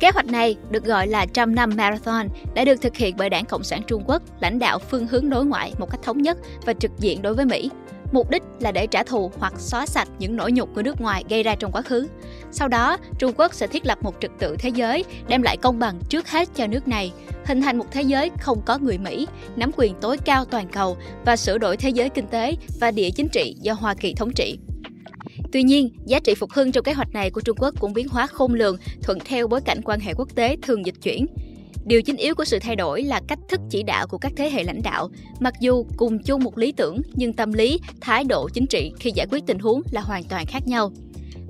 Kế 0.00 0.10
hoạch 0.14 0.26
này 0.26 0.56
được 0.70 0.84
gọi 0.84 1.06
là 1.06 1.26
trăm 1.26 1.54
năm 1.54 1.70
marathon 1.76 2.28
đã 2.54 2.64
được 2.64 2.82
thực 2.82 2.96
hiện 2.96 3.14
bởi 3.18 3.30
Đảng 3.30 3.44
Cộng 3.44 3.64
sản 3.64 3.82
Trung 3.86 4.02
Quốc 4.06 4.22
lãnh 4.40 4.58
đạo 4.58 4.78
phương 4.78 5.06
hướng 5.06 5.30
đối 5.30 5.44
ngoại 5.44 5.72
một 5.78 5.90
cách 5.90 6.02
thống 6.02 6.22
nhất 6.22 6.38
và 6.66 6.72
trực 6.72 6.90
diện 6.98 7.22
đối 7.22 7.34
với 7.34 7.44
Mỹ. 7.44 7.70
Mục 8.14 8.30
đích 8.30 8.42
là 8.60 8.72
để 8.72 8.86
trả 8.86 9.02
thù 9.02 9.30
hoặc 9.38 9.54
xóa 9.58 9.86
sạch 9.86 10.08
những 10.18 10.36
nỗi 10.36 10.52
nhục 10.52 10.74
của 10.74 10.82
nước 10.82 11.00
ngoài 11.00 11.24
gây 11.28 11.42
ra 11.42 11.54
trong 11.54 11.72
quá 11.72 11.82
khứ. 11.82 12.08
Sau 12.52 12.68
đó, 12.68 12.96
Trung 13.18 13.32
Quốc 13.36 13.54
sẽ 13.54 13.66
thiết 13.66 13.86
lập 13.86 13.98
một 14.02 14.14
trật 14.20 14.30
tự 14.38 14.56
thế 14.58 14.68
giới, 14.68 15.04
đem 15.28 15.42
lại 15.42 15.56
công 15.56 15.78
bằng 15.78 16.00
trước 16.08 16.28
hết 16.28 16.48
cho 16.54 16.66
nước 16.66 16.88
này, 16.88 17.12
hình 17.44 17.62
thành 17.62 17.78
một 17.78 17.86
thế 17.90 18.02
giới 18.02 18.30
không 18.40 18.62
có 18.66 18.78
người 18.78 18.98
Mỹ, 18.98 19.26
nắm 19.56 19.70
quyền 19.76 19.94
tối 20.00 20.18
cao 20.24 20.44
toàn 20.44 20.68
cầu 20.68 20.96
và 21.24 21.36
sửa 21.36 21.58
đổi 21.58 21.76
thế 21.76 21.90
giới 21.90 22.08
kinh 22.08 22.26
tế 22.26 22.54
và 22.80 22.90
địa 22.90 23.10
chính 23.10 23.28
trị 23.28 23.56
do 23.60 23.72
Hoa 23.72 23.94
Kỳ 23.94 24.14
thống 24.14 24.32
trị. 24.36 24.58
Tuy 25.52 25.62
nhiên, 25.62 25.90
giá 26.06 26.20
trị 26.20 26.34
phục 26.34 26.52
hưng 26.52 26.72
trong 26.72 26.84
kế 26.84 26.92
hoạch 26.92 27.12
này 27.12 27.30
của 27.30 27.40
Trung 27.40 27.56
Quốc 27.60 27.74
cũng 27.80 27.92
biến 27.92 28.08
hóa 28.08 28.26
khôn 28.26 28.54
lường 28.54 28.76
thuận 29.02 29.18
theo 29.24 29.46
bối 29.46 29.60
cảnh 29.60 29.80
quan 29.84 30.00
hệ 30.00 30.14
quốc 30.14 30.28
tế 30.34 30.56
thường 30.62 30.86
dịch 30.86 31.02
chuyển. 31.02 31.26
Điều 31.86 32.02
chính 32.02 32.16
yếu 32.16 32.34
của 32.34 32.44
sự 32.44 32.58
thay 32.58 32.76
đổi 32.76 33.02
là 33.02 33.20
cách 33.28 33.38
thức 33.48 33.60
chỉ 33.70 33.82
đạo 33.82 34.06
của 34.06 34.18
các 34.18 34.32
thế 34.36 34.50
hệ 34.50 34.64
lãnh 34.64 34.82
đạo. 34.82 35.10
Mặc 35.40 35.54
dù 35.60 35.86
cùng 35.96 36.18
chung 36.22 36.44
một 36.44 36.58
lý 36.58 36.72
tưởng, 36.72 37.02
nhưng 37.14 37.32
tâm 37.32 37.52
lý, 37.52 37.80
thái 38.00 38.24
độ 38.24 38.48
chính 38.48 38.66
trị 38.66 38.92
khi 39.00 39.12
giải 39.14 39.26
quyết 39.30 39.42
tình 39.46 39.58
huống 39.58 39.82
là 39.90 40.00
hoàn 40.00 40.24
toàn 40.24 40.46
khác 40.46 40.66
nhau. 40.66 40.92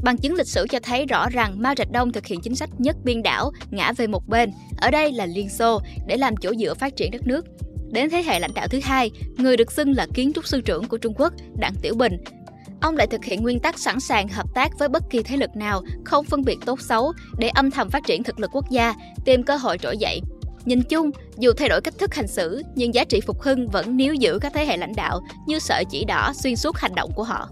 Bằng 0.03 0.19
chứng 0.19 0.35
lịch 0.35 0.47
sử 0.47 0.67
cho 0.71 0.79
thấy 0.83 1.07
rõ 1.07 1.29
rằng 1.29 1.63
Mao 1.63 1.75
Trạch 1.75 1.91
Đông 1.91 2.13
thực 2.13 2.27
hiện 2.27 2.41
chính 2.41 2.55
sách 2.55 2.71
nhất 2.79 2.97
biên 3.05 3.23
đảo, 3.23 3.53
ngã 3.71 3.93
về 3.93 4.07
một 4.07 4.29
bên, 4.29 4.51
ở 4.77 4.91
đây 4.91 5.13
là 5.13 5.27
Liên 5.27 5.49
Xô, 5.49 5.81
để 6.07 6.17
làm 6.17 6.37
chỗ 6.37 6.55
dựa 6.55 6.75
phát 6.75 6.97
triển 6.97 7.11
đất 7.11 7.27
nước. 7.27 7.47
Đến 7.93 8.11
thế 8.11 8.23
hệ 8.23 8.41
lãnh 8.41 8.55
đạo 8.55 8.69
thứ 8.69 8.81
hai, 8.83 9.11
người 9.39 9.57
được 9.57 9.73
xưng 9.73 9.93
là 9.97 10.07
kiến 10.15 10.33
trúc 10.33 10.47
sư 10.47 10.61
trưởng 10.61 10.85
của 10.85 10.99
Trung 10.99 11.15
Quốc, 11.17 11.33
Đặng 11.59 11.75
Tiểu 11.83 11.95
Bình, 11.95 12.17
Ông 12.85 12.97
lại 12.97 13.07
thực 13.07 13.25
hiện 13.25 13.43
nguyên 13.43 13.61
tắc 13.61 13.79
sẵn 13.79 14.01
sàng 14.01 14.29
hợp 14.29 14.55
tác 14.55 14.79
với 14.79 14.89
bất 14.89 15.03
kỳ 15.11 15.23
thế 15.23 15.37
lực 15.37 15.57
nào, 15.57 15.83
không 16.05 16.25
phân 16.25 16.45
biệt 16.45 16.57
tốt 16.67 16.81
xấu, 16.81 17.13
để 17.39 17.49
âm 17.49 17.71
thầm 17.71 17.91
phát 17.91 18.03
triển 18.07 18.23
thực 18.23 18.41
lực 18.41 18.51
quốc 18.53 18.71
gia, 18.71 18.95
tìm 19.25 19.43
cơ 19.43 19.57
hội 19.57 19.79
trỗi 19.79 19.97
dậy. 19.99 20.21
Nhìn 20.65 20.83
chung, 20.83 21.11
dù 21.39 21.53
thay 21.57 21.69
đổi 21.69 21.81
cách 21.81 21.95
thức 21.99 22.15
hành 22.15 22.29
xử, 22.29 22.63
nhưng 22.75 22.95
giá 22.95 23.05
trị 23.05 23.21
phục 23.27 23.43
hưng 23.43 23.69
vẫn 23.69 23.97
níu 23.97 24.15
giữ 24.15 24.39
các 24.39 24.53
thế 24.55 24.67
hệ 24.67 24.77
lãnh 24.77 24.93
đạo 24.97 25.21
như 25.47 25.59
sợi 25.59 25.85
chỉ 25.91 26.05
đỏ 26.05 26.33
xuyên 26.35 26.57
suốt 26.57 26.77
hành 26.77 26.95
động 26.95 27.11
của 27.15 27.23
họ. 27.23 27.49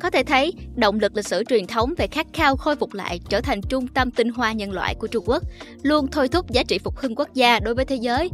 Có 0.00 0.10
thể 0.10 0.22
thấy, 0.22 0.52
động 0.76 1.00
lực 1.00 1.16
lịch 1.16 1.26
sử 1.26 1.44
truyền 1.44 1.66
thống 1.66 1.94
về 1.98 2.06
khát 2.06 2.26
khao 2.32 2.56
khôi 2.56 2.76
phục 2.76 2.94
lại 2.94 3.20
trở 3.28 3.40
thành 3.40 3.60
trung 3.68 3.86
tâm 3.86 4.10
tinh 4.10 4.28
hoa 4.28 4.52
nhân 4.52 4.72
loại 4.72 4.94
của 4.94 5.06
Trung 5.06 5.24
Quốc, 5.26 5.42
luôn 5.82 6.06
thôi 6.06 6.28
thúc 6.28 6.50
giá 6.50 6.62
trị 6.62 6.78
phục 6.78 6.96
hưng 6.96 7.14
quốc 7.14 7.34
gia 7.34 7.60
đối 7.60 7.74
với 7.74 7.84
thế 7.84 7.96
giới, 7.96 8.30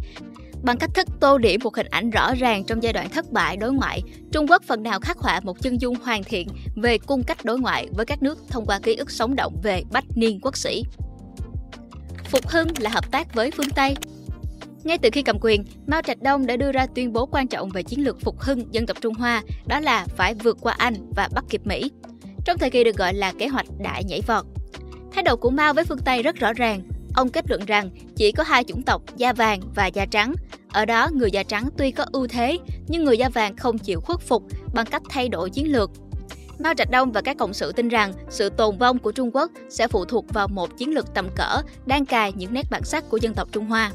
Bằng 0.65 0.77
cách 0.79 0.91
thức 0.95 1.07
tô 1.21 1.39
điểm 1.39 1.61
một 1.65 1.77
hình 1.77 1.87
ảnh 1.91 2.11
rõ 2.11 2.35
ràng 2.35 2.65
trong 2.65 2.83
giai 2.83 2.93
đoạn 2.93 3.11
thất 3.11 3.33
bại 3.33 3.57
đối 3.57 3.73
ngoại, 3.73 4.03
Trung 4.33 4.47
Quốc 4.49 4.63
phần 4.67 4.83
nào 4.83 5.01
khắc 5.01 5.19
họa 5.19 5.41
một 5.41 5.63
chân 5.63 5.81
dung 5.81 5.95
hoàn 5.95 6.25
thiện 6.25 6.49
về 6.77 6.99
cung 6.99 7.23
cách 7.23 7.45
đối 7.45 7.59
ngoại 7.59 7.89
với 7.97 8.07
các 8.07 8.23
nước 8.23 8.39
thông 8.49 8.67
qua 8.67 8.79
ký 8.83 8.95
ức 8.97 9.11
sống 9.11 9.37
động 9.37 9.57
về 9.63 9.83
bách 9.93 10.05
niên 10.15 10.41
quốc 10.43 10.57
sĩ. 10.57 10.85
Phục 12.25 12.49
hưng 12.49 12.69
là 12.79 12.91
hợp 12.91 13.11
tác 13.11 13.35
với 13.35 13.51
phương 13.51 13.71
Tây. 13.71 13.97
Ngay 14.85 14.99
từ 14.99 15.09
khi 15.13 15.23
cầm 15.23 15.39
quyền, 15.41 15.65
Mao 15.87 16.03
Trạch 16.03 16.23
Đông 16.23 16.47
đã 16.47 16.57
đưa 16.57 16.73
ra 16.73 16.87
tuyên 16.95 17.13
bố 17.13 17.27
quan 17.27 17.49
trọng 17.49 17.69
về 17.69 17.83
chiến 17.83 18.05
lược 18.05 18.21
phục 18.21 18.41
hưng 18.41 18.75
dân 18.75 18.87
tộc 18.87 18.97
Trung 19.01 19.15
Hoa, 19.15 19.43
đó 19.67 19.81
là 19.81 20.07
phải 20.17 20.35
vượt 20.35 20.59
qua 20.61 20.75
Anh 20.79 20.95
và 21.17 21.29
bắt 21.35 21.45
kịp 21.49 21.61
Mỹ. 21.65 21.91
Trong 22.45 22.59
thời 22.59 22.71
kỳ 22.71 22.85
được 22.85 22.97
gọi 22.97 23.15
là 23.15 23.33
kế 23.39 23.49
hoạch 23.49 23.67
đại 23.79 24.05
nhảy 24.05 24.21
vọt. 24.27 24.45
Thái 25.13 25.23
độ 25.23 25.37
của 25.37 25.51
Mao 25.51 25.75
với 25.75 25.85
phương 25.85 25.99
Tây 26.05 26.23
rất 26.23 26.37
rõ 26.37 26.53
ràng, 26.53 26.83
Ông 27.15 27.29
kết 27.29 27.51
luận 27.51 27.65
rằng 27.67 27.91
chỉ 28.17 28.33
có 28.33 28.43
hai 28.43 28.65
chủng 28.65 28.83
tộc 28.83 29.03
da 29.17 29.33
vàng 29.33 29.61
và 29.75 29.87
da 29.87 30.07
trắng. 30.07 30.35
Ở 30.75 30.85
đó 30.85 31.11
người 31.13 31.31
da 31.31 31.43
trắng 31.43 31.69
tuy 31.79 31.91
có 31.91 32.05
ưu 32.13 32.27
thế, 32.27 32.59
nhưng 32.89 33.05
người 33.05 33.19
da 33.19 33.29
vàng 33.29 33.57
không 33.57 33.79
chịu 33.79 34.01
khuất 34.01 34.21
phục 34.21 34.43
bằng 34.75 34.87
cách 34.87 35.03
thay 35.09 35.29
đổi 35.29 35.51
chiến 35.51 35.73
lược. 35.73 35.91
Mao 36.59 36.75
Trạch 36.75 36.91
Đông 36.91 37.13
và 37.13 37.21
các 37.21 37.37
cộng 37.39 37.55
sự 37.55 37.73
tin 37.73 37.89
rằng 37.89 38.13
sự 38.31 38.49
tồn 38.49 38.79
vong 38.79 38.99
của 38.99 39.13
Trung 39.13 39.31
Quốc 39.35 39.51
sẽ 39.69 39.89
phụ 39.89 40.05
thuộc 40.05 40.25
vào 40.33 40.49
một 40.49 40.79
chiến 40.79 40.95
lược 40.95 41.15
tầm 41.15 41.29
cỡ 41.37 41.63
đang 41.87 42.07
cài 42.07 42.33
những 42.33 42.53
nét 42.53 42.67
bản 42.71 42.85
sắc 42.85 43.11
của 43.11 43.17
dân 43.17 43.35
tộc 43.35 43.49
Trung 43.53 43.67
Hoa. 43.67 43.93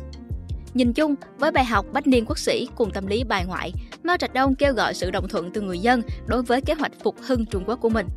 Nhìn 0.74 0.94
chung, 0.94 1.16
với 1.38 1.52
bài 1.52 1.66
học 1.66 1.86
Bách 1.94 2.08
Niên 2.08 2.26
Quốc 2.26 2.38
sĩ 2.38 2.68
cùng 2.76 2.92
tâm 2.92 3.08
lý 3.08 3.24
bài 3.24 3.46
ngoại, 3.46 3.74
Mao 4.04 4.18
Trạch 4.18 4.34
Đông 4.34 4.56
kêu 4.56 4.74
gọi 4.74 4.94
sự 4.94 5.12
đồng 5.12 5.28
thuận 5.28 5.52
từ 5.52 5.62
người 5.62 5.80
dân 5.80 6.02
đối 6.26 6.44
với 6.44 6.62
kế 6.62 6.74
hoạch 6.74 6.92
phục 7.04 7.16
hưng 7.22 7.46
Trung 7.46 7.64
Quốc 7.68 7.80
của 7.82 7.90
mình. 7.90 8.08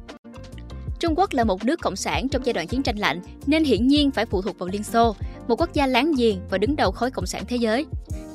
Trung 1.01 1.15
Quốc 1.17 1.33
là 1.33 1.45
một 1.45 1.65
nước 1.65 1.81
cộng 1.81 1.97
sản 1.97 2.29
trong 2.29 2.47
giai 2.47 2.53
đoạn 2.53 2.67
chiến 2.67 2.83
tranh 2.83 2.97
lạnh 2.97 3.21
nên 3.47 3.65
hiển 3.65 3.87
nhiên 3.87 4.11
phải 4.11 4.27
phụ 4.27 4.43
thuộc 4.43 4.59
vào 4.59 4.69
Liên 4.69 4.83
Xô, 4.83 5.17
một 5.49 5.61
quốc 5.61 5.73
gia 5.73 5.87
láng 5.87 6.13
giềng 6.19 6.41
và 6.51 6.59
đứng 6.59 6.77
đầu 6.77 6.93
khối 6.93 7.11
cộng 7.11 7.27
sản 7.27 7.45
thế 7.49 7.57
giới. 7.57 7.87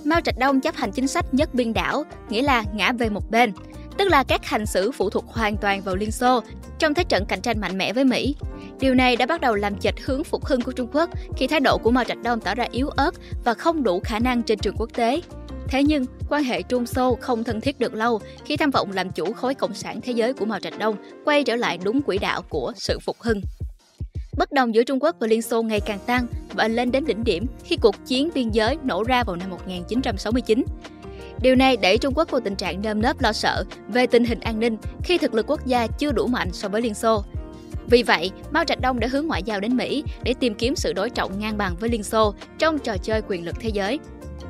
Mao 0.03 0.21
Trạch 0.21 0.37
Đông 0.39 0.61
chấp 0.61 0.75
hành 0.75 0.91
chính 0.91 1.07
sách 1.07 1.33
nhất 1.33 1.53
biên 1.53 1.73
đảo, 1.73 2.03
nghĩa 2.29 2.41
là 2.41 2.63
ngã 2.73 2.91
về 2.91 3.09
một 3.09 3.31
bên, 3.31 3.51
tức 3.97 4.07
là 4.07 4.23
các 4.23 4.45
hành 4.45 4.65
xử 4.65 4.91
phụ 4.91 5.09
thuộc 5.09 5.25
hoàn 5.27 5.57
toàn 5.57 5.81
vào 5.81 5.95
Liên 5.95 6.11
Xô 6.11 6.41
trong 6.79 6.93
thế 6.93 7.03
trận 7.03 7.25
cạnh 7.25 7.41
tranh 7.41 7.61
mạnh 7.61 7.77
mẽ 7.77 7.93
với 7.93 8.03
Mỹ. 8.03 8.35
Điều 8.79 8.95
này 8.95 9.15
đã 9.15 9.25
bắt 9.25 9.41
đầu 9.41 9.55
làm 9.55 9.77
chệch 9.77 10.05
hướng 10.05 10.23
phục 10.23 10.45
hưng 10.45 10.61
của 10.61 10.71
Trung 10.71 10.87
Quốc 10.93 11.09
khi 11.37 11.47
thái 11.47 11.59
độ 11.59 11.77
của 11.77 11.91
Mao 11.91 12.03
Trạch 12.03 12.21
Đông 12.23 12.39
tỏ 12.39 12.55
ra 12.55 12.65
yếu 12.71 12.89
ớt 12.89 13.11
và 13.43 13.53
không 13.53 13.83
đủ 13.83 13.99
khả 14.03 14.19
năng 14.19 14.43
trên 14.43 14.59
trường 14.59 14.75
quốc 14.77 14.89
tế. 14.93 15.21
Thế 15.67 15.83
nhưng, 15.83 16.05
quan 16.29 16.43
hệ 16.43 16.61
Trung 16.61 16.85
Xô 16.85 17.17
không 17.21 17.43
thân 17.43 17.61
thiết 17.61 17.79
được 17.79 17.93
lâu 17.93 18.19
khi 18.45 18.57
tham 18.57 18.71
vọng 18.71 18.91
làm 18.91 19.11
chủ 19.11 19.33
khối 19.33 19.53
cộng 19.53 19.73
sản 19.73 20.01
thế 20.01 20.11
giới 20.11 20.33
của 20.33 20.45
Mao 20.45 20.59
Trạch 20.59 20.79
Đông 20.79 20.95
quay 21.25 21.43
trở 21.43 21.55
lại 21.55 21.79
đúng 21.83 22.01
quỹ 22.01 22.17
đạo 22.17 22.41
của 22.41 22.73
sự 22.75 22.99
phục 22.99 23.17
hưng. 23.19 23.41
Bất 24.37 24.51
đồng 24.51 24.75
giữa 24.75 24.83
Trung 24.83 25.03
Quốc 25.03 25.15
và 25.19 25.27
Liên 25.27 25.41
Xô 25.41 25.61
ngày 25.61 25.79
càng 25.79 25.99
tăng 26.05 26.27
và 26.53 26.67
lên 26.67 26.91
đến 26.91 27.05
đỉnh 27.05 27.23
điểm 27.23 27.45
khi 27.63 27.77
cuộc 27.77 27.95
chiến 28.05 28.29
biên 28.33 28.49
giới 28.49 28.77
nổ 28.83 29.03
ra 29.03 29.23
vào 29.23 29.35
năm 29.35 29.49
1969. 29.49 30.63
Điều 31.41 31.55
này 31.55 31.77
đẩy 31.77 31.97
Trung 31.97 32.13
Quốc 32.13 32.31
vào 32.31 32.41
tình 32.41 32.55
trạng 32.55 32.81
nơm 32.81 33.01
nớp 33.01 33.21
lo 33.21 33.33
sợ 33.33 33.63
về 33.87 34.07
tình 34.07 34.25
hình 34.25 34.39
an 34.39 34.59
ninh 34.59 34.77
khi 35.03 35.17
thực 35.17 35.33
lực 35.33 35.45
quốc 35.49 35.65
gia 35.65 35.87
chưa 35.87 36.11
đủ 36.11 36.27
mạnh 36.27 36.49
so 36.53 36.69
với 36.69 36.81
Liên 36.81 36.93
Xô. 36.93 37.23
Vì 37.89 38.03
vậy, 38.03 38.31
Mao 38.51 38.63
Trạch 38.63 38.81
Đông 38.81 38.99
đã 38.99 39.07
hướng 39.07 39.27
ngoại 39.27 39.43
giao 39.43 39.59
đến 39.59 39.77
Mỹ 39.77 40.03
để 40.23 40.33
tìm 40.39 40.53
kiếm 40.53 40.75
sự 40.75 40.93
đối 40.93 41.09
trọng 41.09 41.39
ngang 41.39 41.57
bằng 41.57 41.75
với 41.79 41.89
Liên 41.89 42.03
Xô 42.03 42.33
trong 42.59 42.79
trò 42.79 42.97
chơi 42.97 43.21
quyền 43.27 43.45
lực 43.45 43.55
thế 43.59 43.69
giới. 43.69 43.99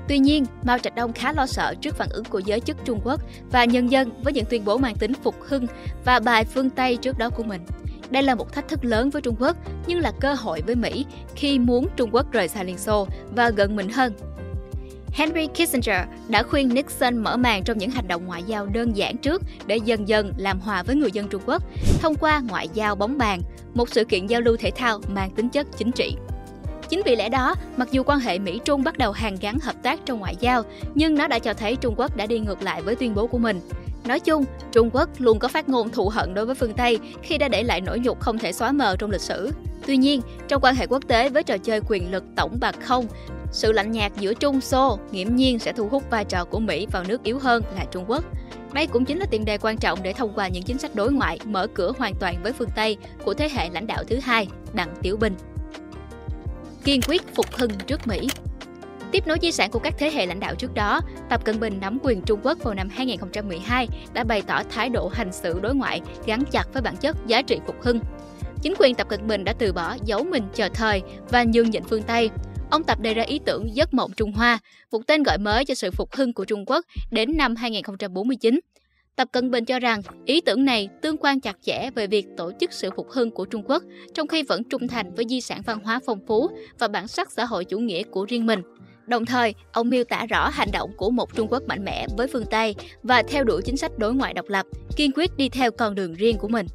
Tuy 0.07 0.19
nhiên, 0.19 0.45
Mao 0.63 0.77
Trạch 0.77 0.95
Đông 0.95 1.13
khá 1.13 1.33
lo 1.33 1.45
sợ 1.45 1.73
trước 1.81 1.95
phản 1.95 2.09
ứng 2.09 2.25
của 2.25 2.39
giới 2.39 2.59
chức 2.59 2.77
Trung 2.85 2.99
Quốc 3.03 3.21
và 3.51 3.65
nhân 3.65 3.91
dân 3.91 4.23
với 4.23 4.33
những 4.33 4.45
tuyên 4.45 4.65
bố 4.65 4.77
mang 4.77 4.95
tính 4.95 5.13
phục 5.23 5.35
hưng 5.41 5.65
và 6.05 6.19
bài 6.19 6.45
phương 6.45 6.69
Tây 6.69 6.97
trước 6.97 7.17
đó 7.17 7.29
của 7.29 7.43
mình. 7.43 7.61
Đây 8.09 8.23
là 8.23 8.35
một 8.35 8.53
thách 8.53 8.67
thức 8.67 8.85
lớn 8.85 9.09
với 9.09 9.21
Trung 9.21 9.35
Quốc, 9.39 9.57
nhưng 9.87 9.99
là 9.99 10.11
cơ 10.19 10.33
hội 10.33 10.61
với 10.61 10.75
Mỹ 10.75 11.05
khi 11.35 11.59
muốn 11.59 11.87
Trung 11.95 12.09
Quốc 12.13 12.31
rời 12.31 12.47
xa 12.47 12.63
Liên 12.63 12.77
Xô 12.77 13.07
và 13.35 13.49
gần 13.49 13.75
mình 13.75 13.89
hơn. 13.89 14.13
Henry 15.13 15.47
Kissinger 15.47 16.01
đã 16.27 16.43
khuyên 16.43 16.73
Nixon 16.73 17.17
mở 17.17 17.37
màn 17.37 17.63
trong 17.63 17.77
những 17.77 17.89
hành 17.89 18.07
động 18.07 18.25
ngoại 18.25 18.43
giao 18.43 18.65
đơn 18.65 18.97
giản 18.97 19.17
trước 19.17 19.41
để 19.65 19.77
dần 19.77 20.07
dần 20.07 20.33
làm 20.37 20.59
hòa 20.59 20.83
với 20.83 20.95
người 20.95 21.11
dân 21.11 21.27
Trung 21.27 21.41
Quốc 21.45 21.63
thông 22.01 22.15
qua 22.15 22.41
ngoại 22.49 22.69
giao 22.73 22.95
bóng 22.95 23.17
bàn, 23.17 23.41
một 23.73 23.89
sự 23.89 24.03
kiện 24.03 24.27
giao 24.27 24.41
lưu 24.41 24.57
thể 24.57 24.71
thao 24.71 24.99
mang 25.07 25.31
tính 25.31 25.49
chất 25.49 25.67
chính 25.77 25.91
trị. 25.91 26.15
Chính 26.89 27.01
vì 27.05 27.15
lẽ 27.15 27.29
đó, 27.29 27.55
mặc 27.77 27.87
dù 27.91 28.03
quan 28.03 28.19
hệ 28.19 28.39
Mỹ-Trung 28.39 28.83
bắt 28.83 28.97
đầu 28.97 29.11
hàn 29.11 29.35
gắn 29.41 29.57
hợp 29.59 29.75
tác 29.83 29.99
trong 30.05 30.19
ngoại 30.19 30.35
giao, 30.39 30.63
nhưng 30.95 31.15
nó 31.15 31.27
đã 31.27 31.39
cho 31.39 31.53
thấy 31.53 31.75
Trung 31.75 31.95
Quốc 31.97 32.15
đã 32.15 32.25
đi 32.25 32.39
ngược 32.39 32.61
lại 32.61 32.81
với 32.81 32.95
tuyên 32.95 33.15
bố 33.15 33.27
của 33.27 33.37
mình. 33.37 33.61
Nói 34.07 34.19
chung, 34.19 34.45
Trung 34.71 34.89
Quốc 34.93 35.09
luôn 35.17 35.39
có 35.39 35.47
phát 35.47 35.69
ngôn 35.69 35.89
thù 35.89 36.09
hận 36.09 36.33
đối 36.33 36.45
với 36.45 36.55
phương 36.55 36.73
Tây 36.73 36.99
khi 37.23 37.37
đã 37.37 37.47
để 37.47 37.63
lại 37.63 37.81
nỗi 37.81 37.99
nhục 37.99 38.19
không 38.19 38.37
thể 38.37 38.51
xóa 38.51 38.71
mờ 38.71 38.95
trong 38.99 39.11
lịch 39.11 39.21
sử. 39.21 39.51
Tuy 39.87 39.97
nhiên, 39.97 40.21
trong 40.47 40.61
quan 40.61 40.75
hệ 40.75 40.87
quốc 40.87 41.03
tế 41.07 41.29
với 41.29 41.43
trò 41.43 41.57
chơi 41.57 41.81
quyền 41.87 42.11
lực 42.11 42.23
tổng 42.35 42.57
bạc 42.59 42.75
không, 42.81 43.07
sự 43.51 43.71
lạnh 43.71 43.91
nhạt 43.91 44.11
giữa 44.19 44.33
Trung 44.33 44.61
Xô 44.61 44.99
nghiễm 45.11 45.35
nhiên 45.35 45.59
sẽ 45.59 45.73
thu 45.73 45.87
hút 45.87 46.03
vai 46.09 46.25
trò 46.25 46.45
của 46.45 46.59
Mỹ 46.59 46.87
vào 46.91 47.03
nước 47.03 47.23
yếu 47.23 47.39
hơn 47.39 47.63
là 47.75 47.85
Trung 47.91 48.05
Quốc. 48.07 48.23
Đây 48.73 48.87
cũng 48.87 49.05
chính 49.05 49.19
là 49.19 49.25
tiền 49.31 49.45
đề 49.45 49.57
quan 49.57 49.77
trọng 49.77 50.03
để 50.03 50.13
thông 50.13 50.33
qua 50.35 50.47
những 50.47 50.63
chính 50.63 50.77
sách 50.77 50.95
đối 50.95 51.11
ngoại 51.11 51.39
mở 51.45 51.67
cửa 51.73 51.91
hoàn 51.97 52.15
toàn 52.15 52.35
với 52.43 52.53
phương 52.53 52.69
Tây 52.75 52.97
của 53.25 53.33
thế 53.33 53.49
hệ 53.49 53.69
lãnh 53.69 53.87
đạo 53.87 54.03
thứ 54.03 54.19
hai, 54.19 54.47
Đặng 54.73 54.95
Tiểu 55.01 55.17
Bình. 55.17 55.35
Kiên 56.83 57.01
quyết 57.07 57.35
phục 57.35 57.55
hưng 57.55 57.71
trước 57.87 58.07
Mỹ 58.07 58.27
Tiếp 59.17 59.27
nối 59.27 59.37
di 59.41 59.51
sản 59.51 59.71
của 59.71 59.79
các 59.79 59.93
thế 59.97 60.11
hệ 60.11 60.25
lãnh 60.25 60.39
đạo 60.39 60.55
trước 60.55 60.73
đó, 60.73 61.01
Tập 61.29 61.45
Cận 61.45 61.59
Bình 61.59 61.77
nắm 61.81 61.97
quyền 62.03 62.21
Trung 62.21 62.39
Quốc 62.43 62.57
vào 62.63 62.73
năm 62.73 62.89
2012 62.89 63.87
đã 64.13 64.23
bày 64.23 64.41
tỏ 64.41 64.63
thái 64.69 64.89
độ 64.89 65.07
hành 65.07 65.33
xử 65.33 65.59
đối 65.59 65.75
ngoại 65.75 66.01
gắn 66.25 66.43
chặt 66.51 66.63
với 66.73 66.81
bản 66.81 66.95
chất 66.97 67.17
giá 67.27 67.41
trị 67.41 67.59
phục 67.67 67.75
hưng. 67.81 67.99
Chính 68.61 68.73
quyền 68.79 68.95
Tập 68.95 69.07
Cận 69.09 69.27
Bình 69.27 69.43
đã 69.43 69.53
từ 69.53 69.73
bỏ 69.73 69.95
giấu 70.05 70.23
mình 70.23 70.43
chờ 70.53 70.69
thời 70.73 71.01
và 71.29 71.43
nhường 71.43 71.69
nhịn 71.69 71.83
phương 71.83 72.03
Tây. 72.03 72.29
Ông 72.69 72.83
Tập 72.83 72.99
đề 72.99 73.13
ra 73.13 73.23
ý 73.23 73.39
tưởng 73.45 73.75
giấc 73.75 73.93
mộng 73.93 74.11
Trung 74.17 74.31
Hoa, 74.31 74.59
một 74.91 75.07
tên 75.07 75.23
gọi 75.23 75.37
mới 75.37 75.65
cho 75.65 75.73
sự 75.73 75.91
phục 75.91 76.15
hưng 76.15 76.33
của 76.33 76.45
Trung 76.45 76.65
Quốc 76.65 76.85
đến 77.11 77.37
năm 77.37 77.55
2049. 77.55 78.59
Tập 79.15 79.27
Cận 79.31 79.51
Bình 79.51 79.65
cho 79.65 79.79
rằng 79.79 80.01
ý 80.25 80.41
tưởng 80.41 80.65
này 80.65 80.89
tương 81.01 81.17
quan 81.17 81.39
chặt 81.39 81.57
chẽ 81.61 81.89
về 81.95 82.07
việc 82.07 82.25
tổ 82.37 82.51
chức 82.59 82.73
sự 82.73 82.89
phục 82.95 83.09
hưng 83.09 83.31
của 83.31 83.45
Trung 83.45 83.63
Quốc, 83.65 83.83
trong 84.13 84.27
khi 84.27 84.43
vẫn 84.43 84.63
trung 84.63 84.87
thành 84.87 85.15
với 85.15 85.25
di 85.29 85.41
sản 85.41 85.61
văn 85.65 85.79
hóa 85.83 85.99
phong 86.05 86.19
phú 86.27 86.49
và 86.79 86.87
bản 86.87 87.07
sắc 87.07 87.31
xã 87.31 87.45
hội 87.45 87.65
chủ 87.65 87.79
nghĩa 87.79 88.03
của 88.03 88.25
riêng 88.25 88.45
mình. 88.45 88.61
Đồng 89.07 89.25
thời, 89.25 89.53
ông 89.71 89.89
miêu 89.89 90.03
tả 90.03 90.25
rõ 90.25 90.49
hành 90.49 90.71
động 90.71 90.91
của 90.97 91.09
một 91.09 91.35
Trung 91.35 91.47
Quốc 91.51 91.63
mạnh 91.67 91.85
mẽ 91.85 92.07
với 92.17 92.27
phương 92.27 92.45
Tây 92.45 92.75
và 93.03 93.23
theo 93.27 93.43
đuổi 93.43 93.61
chính 93.61 93.77
sách 93.77 93.97
đối 93.97 94.13
ngoại 94.13 94.33
độc 94.33 94.45
lập, 94.49 94.65
kiên 94.95 95.11
quyết 95.15 95.37
đi 95.37 95.49
theo 95.49 95.71
con 95.71 95.95
đường 95.95 96.13
riêng 96.13 96.37
của 96.37 96.47
mình. 96.47 96.67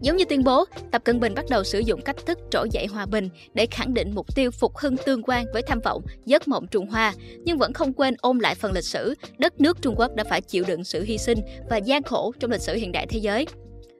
Giống 0.00 0.16
như 0.16 0.24
tuyên 0.24 0.44
bố, 0.44 0.64
Tập 0.90 1.04
Cận 1.04 1.20
Bình 1.20 1.34
bắt 1.34 1.44
đầu 1.50 1.64
sử 1.64 1.78
dụng 1.78 2.00
cách 2.02 2.16
thức 2.26 2.38
trỗi 2.50 2.68
dậy 2.70 2.86
hòa 2.86 3.06
bình 3.06 3.28
để 3.54 3.66
khẳng 3.70 3.94
định 3.94 4.14
mục 4.14 4.34
tiêu 4.34 4.50
phục 4.50 4.76
hưng 4.76 4.96
tương 4.96 5.22
quan 5.22 5.46
với 5.52 5.62
tham 5.62 5.80
vọng 5.80 6.02
giấc 6.26 6.48
mộng 6.48 6.66
Trung 6.66 6.86
Hoa, 6.86 7.14
nhưng 7.44 7.58
vẫn 7.58 7.72
không 7.72 7.92
quên 7.92 8.14
ôm 8.20 8.38
lại 8.38 8.54
phần 8.54 8.72
lịch 8.72 8.84
sử, 8.84 9.14
đất 9.38 9.60
nước 9.60 9.82
Trung 9.82 9.94
Quốc 9.98 10.14
đã 10.14 10.24
phải 10.30 10.40
chịu 10.40 10.64
đựng 10.68 10.84
sự 10.84 11.02
hy 11.02 11.18
sinh 11.18 11.38
và 11.70 11.76
gian 11.76 12.02
khổ 12.02 12.32
trong 12.40 12.50
lịch 12.50 12.60
sử 12.60 12.74
hiện 12.74 12.92
đại 12.92 13.06
thế 13.06 13.18
giới. 13.18 13.46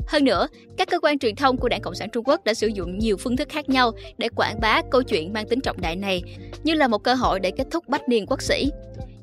Hơn 0.07 0.25
nữa, 0.25 0.49
các 0.77 0.89
cơ 0.91 1.01
quan 1.01 1.19
truyền 1.19 1.37
thông 1.37 1.57
của 1.57 1.69
Đảng 1.69 1.81
Cộng 1.81 1.95
sản 1.95 2.09
Trung 2.13 2.25
Quốc 2.25 2.45
đã 2.45 2.55
sử 2.55 2.67
dụng 2.67 2.99
nhiều 2.99 3.17
phương 3.17 3.37
thức 3.37 3.49
khác 3.49 3.69
nhau 3.69 3.93
để 4.19 4.29
quảng 4.37 4.61
bá 4.61 4.83
câu 4.91 5.03
chuyện 5.03 5.33
mang 5.33 5.49
tính 5.49 5.61
trọng 5.61 5.81
đại 5.81 5.97
này, 5.97 6.23
như 6.65 6.75
là 6.75 6.89
một 6.89 6.99
cơ 6.99 7.15
hội 7.15 7.41
để 7.41 7.51
kết 7.51 7.67
thúc 7.71 7.89
bách 7.89 8.09
niên 8.09 8.27
quốc 8.27 8.43
sĩ. 8.43 8.71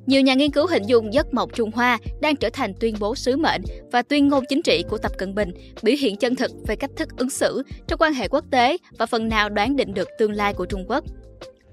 Nhiều 0.05 0.21
nhà 0.21 0.33
nghiên 0.33 0.51
cứu 0.51 0.67
hình 0.67 0.83
dung 0.83 1.13
giấc 1.13 1.33
mộng 1.33 1.49
Trung 1.53 1.71
Hoa 1.71 1.97
đang 2.21 2.35
trở 2.35 2.49
thành 2.49 2.73
tuyên 2.79 2.95
bố 2.99 3.15
sứ 3.15 3.37
mệnh 3.37 3.61
và 3.91 4.01
tuyên 4.01 4.27
ngôn 4.27 4.43
chính 4.49 4.61
trị 4.61 4.83
của 4.89 4.97
Tập 4.97 5.11
Cận 5.17 5.35
Bình, 5.35 5.51
biểu 5.83 5.95
hiện 5.99 6.17
chân 6.17 6.35
thực 6.35 6.51
về 6.67 6.75
cách 6.75 6.91
thức 6.95 7.09
ứng 7.17 7.29
xử 7.29 7.63
trong 7.87 7.99
quan 7.99 8.13
hệ 8.13 8.27
quốc 8.27 8.45
tế 8.51 8.77
và 8.97 9.05
phần 9.05 9.29
nào 9.29 9.49
đoán 9.49 9.75
định 9.75 9.93
được 9.93 10.07
tương 10.19 10.31
lai 10.31 10.53
của 10.53 10.65
Trung 10.65 10.85
Quốc. 10.87 11.03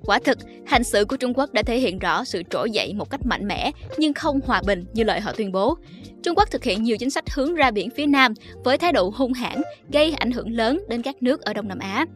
Quả 0.06 0.18
thực, 0.24 0.38
hành 0.66 0.84
xử 0.84 1.04
của 1.04 1.16
Trung 1.16 1.34
Quốc 1.34 1.52
đã 1.52 1.62
thể 1.62 1.78
hiện 1.78 1.98
rõ 1.98 2.24
sự 2.24 2.42
trỗi 2.50 2.70
dậy 2.70 2.94
một 2.94 3.10
cách 3.10 3.26
mạnh 3.26 3.48
mẽ 3.48 3.70
nhưng 3.98 4.14
không 4.14 4.40
hòa 4.44 4.62
bình 4.66 4.84
như 4.92 5.04
lời 5.04 5.20
họ 5.20 5.32
tuyên 5.36 5.52
bố. 5.52 5.78
Trung 6.22 6.34
Quốc 6.36 6.50
thực 6.50 6.64
hiện 6.64 6.82
nhiều 6.82 6.96
chính 6.96 7.10
sách 7.10 7.30
hướng 7.30 7.54
ra 7.54 7.70
biển 7.70 7.90
phía 7.90 8.06
Nam 8.06 8.34
với 8.64 8.78
thái 8.78 8.92
độ 8.92 9.12
hung 9.16 9.32
hãn, 9.32 9.62
gây 9.92 10.12
ảnh 10.12 10.30
hưởng 10.30 10.50
lớn 10.50 10.84
đến 10.88 11.02
các 11.02 11.22
nước 11.22 11.42
ở 11.42 11.52
Đông 11.52 11.68
Nam 11.68 11.78
Á. 11.78 12.06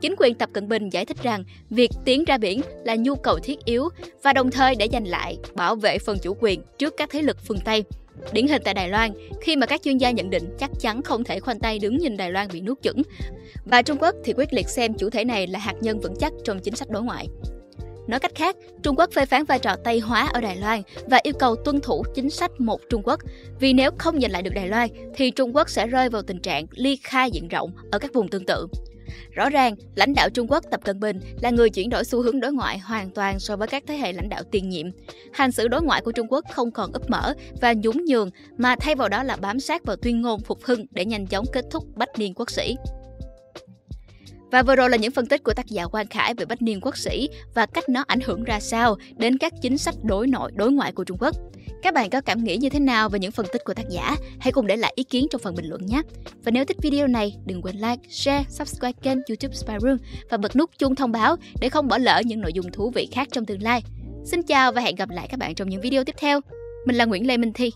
Chính 0.00 0.14
quyền 0.18 0.34
Tập 0.34 0.50
Cận 0.52 0.68
Bình 0.68 0.88
giải 0.88 1.06
thích 1.06 1.22
rằng 1.22 1.44
việc 1.70 1.90
tiến 2.04 2.24
ra 2.24 2.38
biển 2.38 2.60
là 2.84 2.96
nhu 2.96 3.14
cầu 3.14 3.38
thiết 3.38 3.64
yếu 3.64 3.88
và 4.22 4.32
đồng 4.32 4.50
thời 4.50 4.74
để 4.74 4.88
giành 4.92 5.06
lại, 5.06 5.38
bảo 5.54 5.76
vệ 5.76 5.98
phần 5.98 6.18
chủ 6.22 6.36
quyền 6.40 6.62
trước 6.78 6.94
các 6.96 7.10
thế 7.12 7.22
lực 7.22 7.36
phương 7.48 7.60
Tây. 7.64 7.84
Điển 8.32 8.48
hình 8.48 8.62
tại 8.64 8.74
Đài 8.74 8.88
Loan, 8.88 9.12
khi 9.40 9.56
mà 9.56 9.66
các 9.66 9.82
chuyên 9.82 9.98
gia 9.98 10.10
nhận 10.10 10.30
định 10.30 10.56
chắc 10.58 10.70
chắn 10.80 11.02
không 11.02 11.24
thể 11.24 11.40
khoanh 11.40 11.58
tay 11.58 11.78
đứng 11.78 11.98
nhìn 11.98 12.16
Đài 12.16 12.30
Loan 12.30 12.48
bị 12.52 12.60
nuốt 12.60 12.82
chửng. 12.82 13.02
Và 13.64 13.82
Trung 13.82 13.98
Quốc 14.00 14.14
thì 14.24 14.32
quyết 14.32 14.52
liệt 14.52 14.68
xem 14.68 14.94
chủ 14.94 15.10
thể 15.10 15.24
này 15.24 15.46
là 15.46 15.58
hạt 15.58 15.74
nhân 15.80 16.00
vững 16.00 16.16
chắc 16.20 16.32
trong 16.44 16.60
chính 16.60 16.76
sách 16.76 16.90
đối 16.90 17.02
ngoại. 17.02 17.28
Nói 18.06 18.20
cách 18.20 18.34
khác, 18.34 18.56
Trung 18.82 18.96
Quốc 18.98 19.10
phê 19.12 19.26
phán 19.26 19.44
vai 19.44 19.58
trò 19.58 19.76
Tây 19.76 20.00
hóa 20.00 20.30
ở 20.32 20.40
Đài 20.40 20.56
Loan 20.56 20.82
và 21.06 21.20
yêu 21.22 21.34
cầu 21.38 21.56
tuân 21.56 21.80
thủ 21.80 22.04
chính 22.14 22.30
sách 22.30 22.60
một 22.60 22.80
Trung 22.90 23.02
Quốc. 23.04 23.20
Vì 23.60 23.72
nếu 23.72 23.90
không 23.98 24.20
giành 24.20 24.30
lại 24.30 24.42
được 24.42 24.54
Đài 24.54 24.68
Loan, 24.68 24.88
thì 25.16 25.30
Trung 25.30 25.56
Quốc 25.56 25.70
sẽ 25.70 25.86
rơi 25.86 26.08
vào 26.08 26.22
tình 26.22 26.40
trạng 26.40 26.66
ly 26.70 26.98
khai 27.02 27.30
diện 27.30 27.48
rộng 27.48 27.70
ở 27.90 27.98
các 27.98 28.12
vùng 28.12 28.28
tương 28.28 28.46
tự. 28.46 28.66
Rõ 29.32 29.50
ràng, 29.50 29.74
lãnh 29.94 30.14
đạo 30.14 30.30
Trung 30.30 30.46
Quốc 30.50 30.64
Tập 30.70 30.80
Cận 30.84 31.00
Bình 31.00 31.20
là 31.42 31.50
người 31.50 31.70
chuyển 31.70 31.90
đổi 31.90 32.04
xu 32.04 32.22
hướng 32.22 32.40
đối 32.40 32.52
ngoại 32.52 32.78
hoàn 32.78 33.10
toàn 33.10 33.40
so 33.40 33.56
với 33.56 33.68
các 33.68 33.82
thế 33.86 33.96
hệ 33.96 34.12
lãnh 34.12 34.28
đạo 34.28 34.42
tiền 34.50 34.68
nhiệm. 34.68 34.86
Hành 35.32 35.52
xử 35.52 35.68
đối 35.68 35.82
ngoại 35.82 36.00
của 36.00 36.12
Trung 36.12 36.26
Quốc 36.30 36.44
không 36.52 36.70
còn 36.70 36.92
ấp 36.92 37.10
mở 37.10 37.34
và 37.60 37.72
nhún 37.72 38.04
nhường, 38.04 38.30
mà 38.58 38.76
thay 38.80 38.94
vào 38.94 39.08
đó 39.08 39.22
là 39.22 39.36
bám 39.36 39.60
sát 39.60 39.84
vào 39.84 39.96
tuyên 39.96 40.22
ngôn 40.22 40.40
phục 40.40 40.64
hưng 40.64 40.86
để 40.90 41.04
nhanh 41.04 41.26
chóng 41.26 41.44
kết 41.52 41.64
thúc 41.70 41.84
bách 41.96 42.18
niên 42.18 42.34
quốc 42.34 42.50
sĩ. 42.50 42.76
Và 44.54 44.62
vừa 44.62 44.76
rồi 44.76 44.90
là 44.90 44.96
những 44.96 45.12
phân 45.12 45.26
tích 45.26 45.44
của 45.44 45.54
tác 45.54 45.66
giả 45.66 45.86
Quang 45.86 46.06
Khải 46.06 46.34
về 46.34 46.44
bách 46.44 46.62
niên 46.62 46.80
quốc 46.80 46.96
sĩ 46.96 47.28
và 47.54 47.66
cách 47.66 47.88
nó 47.88 48.04
ảnh 48.06 48.20
hưởng 48.24 48.44
ra 48.44 48.60
sao 48.60 48.96
đến 49.16 49.38
các 49.38 49.52
chính 49.62 49.78
sách 49.78 49.94
đối 50.02 50.26
nội 50.26 50.52
đối 50.54 50.72
ngoại 50.72 50.92
của 50.92 51.04
Trung 51.04 51.16
Quốc. 51.20 51.36
Các 51.82 51.94
bạn 51.94 52.10
có 52.10 52.20
cảm 52.20 52.44
nghĩ 52.44 52.56
như 52.56 52.68
thế 52.68 52.80
nào 52.80 53.08
về 53.08 53.18
những 53.18 53.32
phân 53.32 53.46
tích 53.52 53.64
của 53.64 53.74
tác 53.74 53.88
giả? 53.90 54.16
Hãy 54.38 54.52
cùng 54.52 54.66
để 54.66 54.76
lại 54.76 54.92
ý 54.96 55.04
kiến 55.04 55.26
trong 55.30 55.40
phần 55.44 55.54
bình 55.54 55.66
luận 55.66 55.86
nhé. 55.86 56.02
Và 56.44 56.50
nếu 56.50 56.64
thích 56.64 56.76
video 56.82 57.06
này, 57.06 57.36
đừng 57.46 57.62
quên 57.62 57.76
like, 57.76 58.02
share, 58.08 58.44
subscribe 58.48 58.98
kênh 59.02 59.18
YouTube 59.28 59.54
Spy 59.54 59.74
Room 59.80 59.96
và 60.30 60.36
bật 60.36 60.56
nút 60.56 60.70
chuông 60.78 60.94
thông 60.94 61.12
báo 61.12 61.36
để 61.60 61.68
không 61.68 61.88
bỏ 61.88 61.98
lỡ 61.98 62.22
những 62.24 62.40
nội 62.40 62.52
dung 62.52 62.72
thú 62.72 62.90
vị 62.94 63.08
khác 63.12 63.28
trong 63.32 63.46
tương 63.46 63.62
lai. 63.62 63.82
Xin 64.24 64.42
chào 64.42 64.72
và 64.72 64.80
hẹn 64.80 64.96
gặp 64.96 65.10
lại 65.10 65.26
các 65.30 65.38
bạn 65.38 65.54
trong 65.54 65.68
những 65.68 65.80
video 65.80 66.04
tiếp 66.04 66.14
theo. 66.18 66.40
Mình 66.86 66.96
là 66.96 67.04
Nguyễn 67.04 67.26
Lê 67.26 67.36
Minh 67.36 67.52
Thi. 67.52 67.70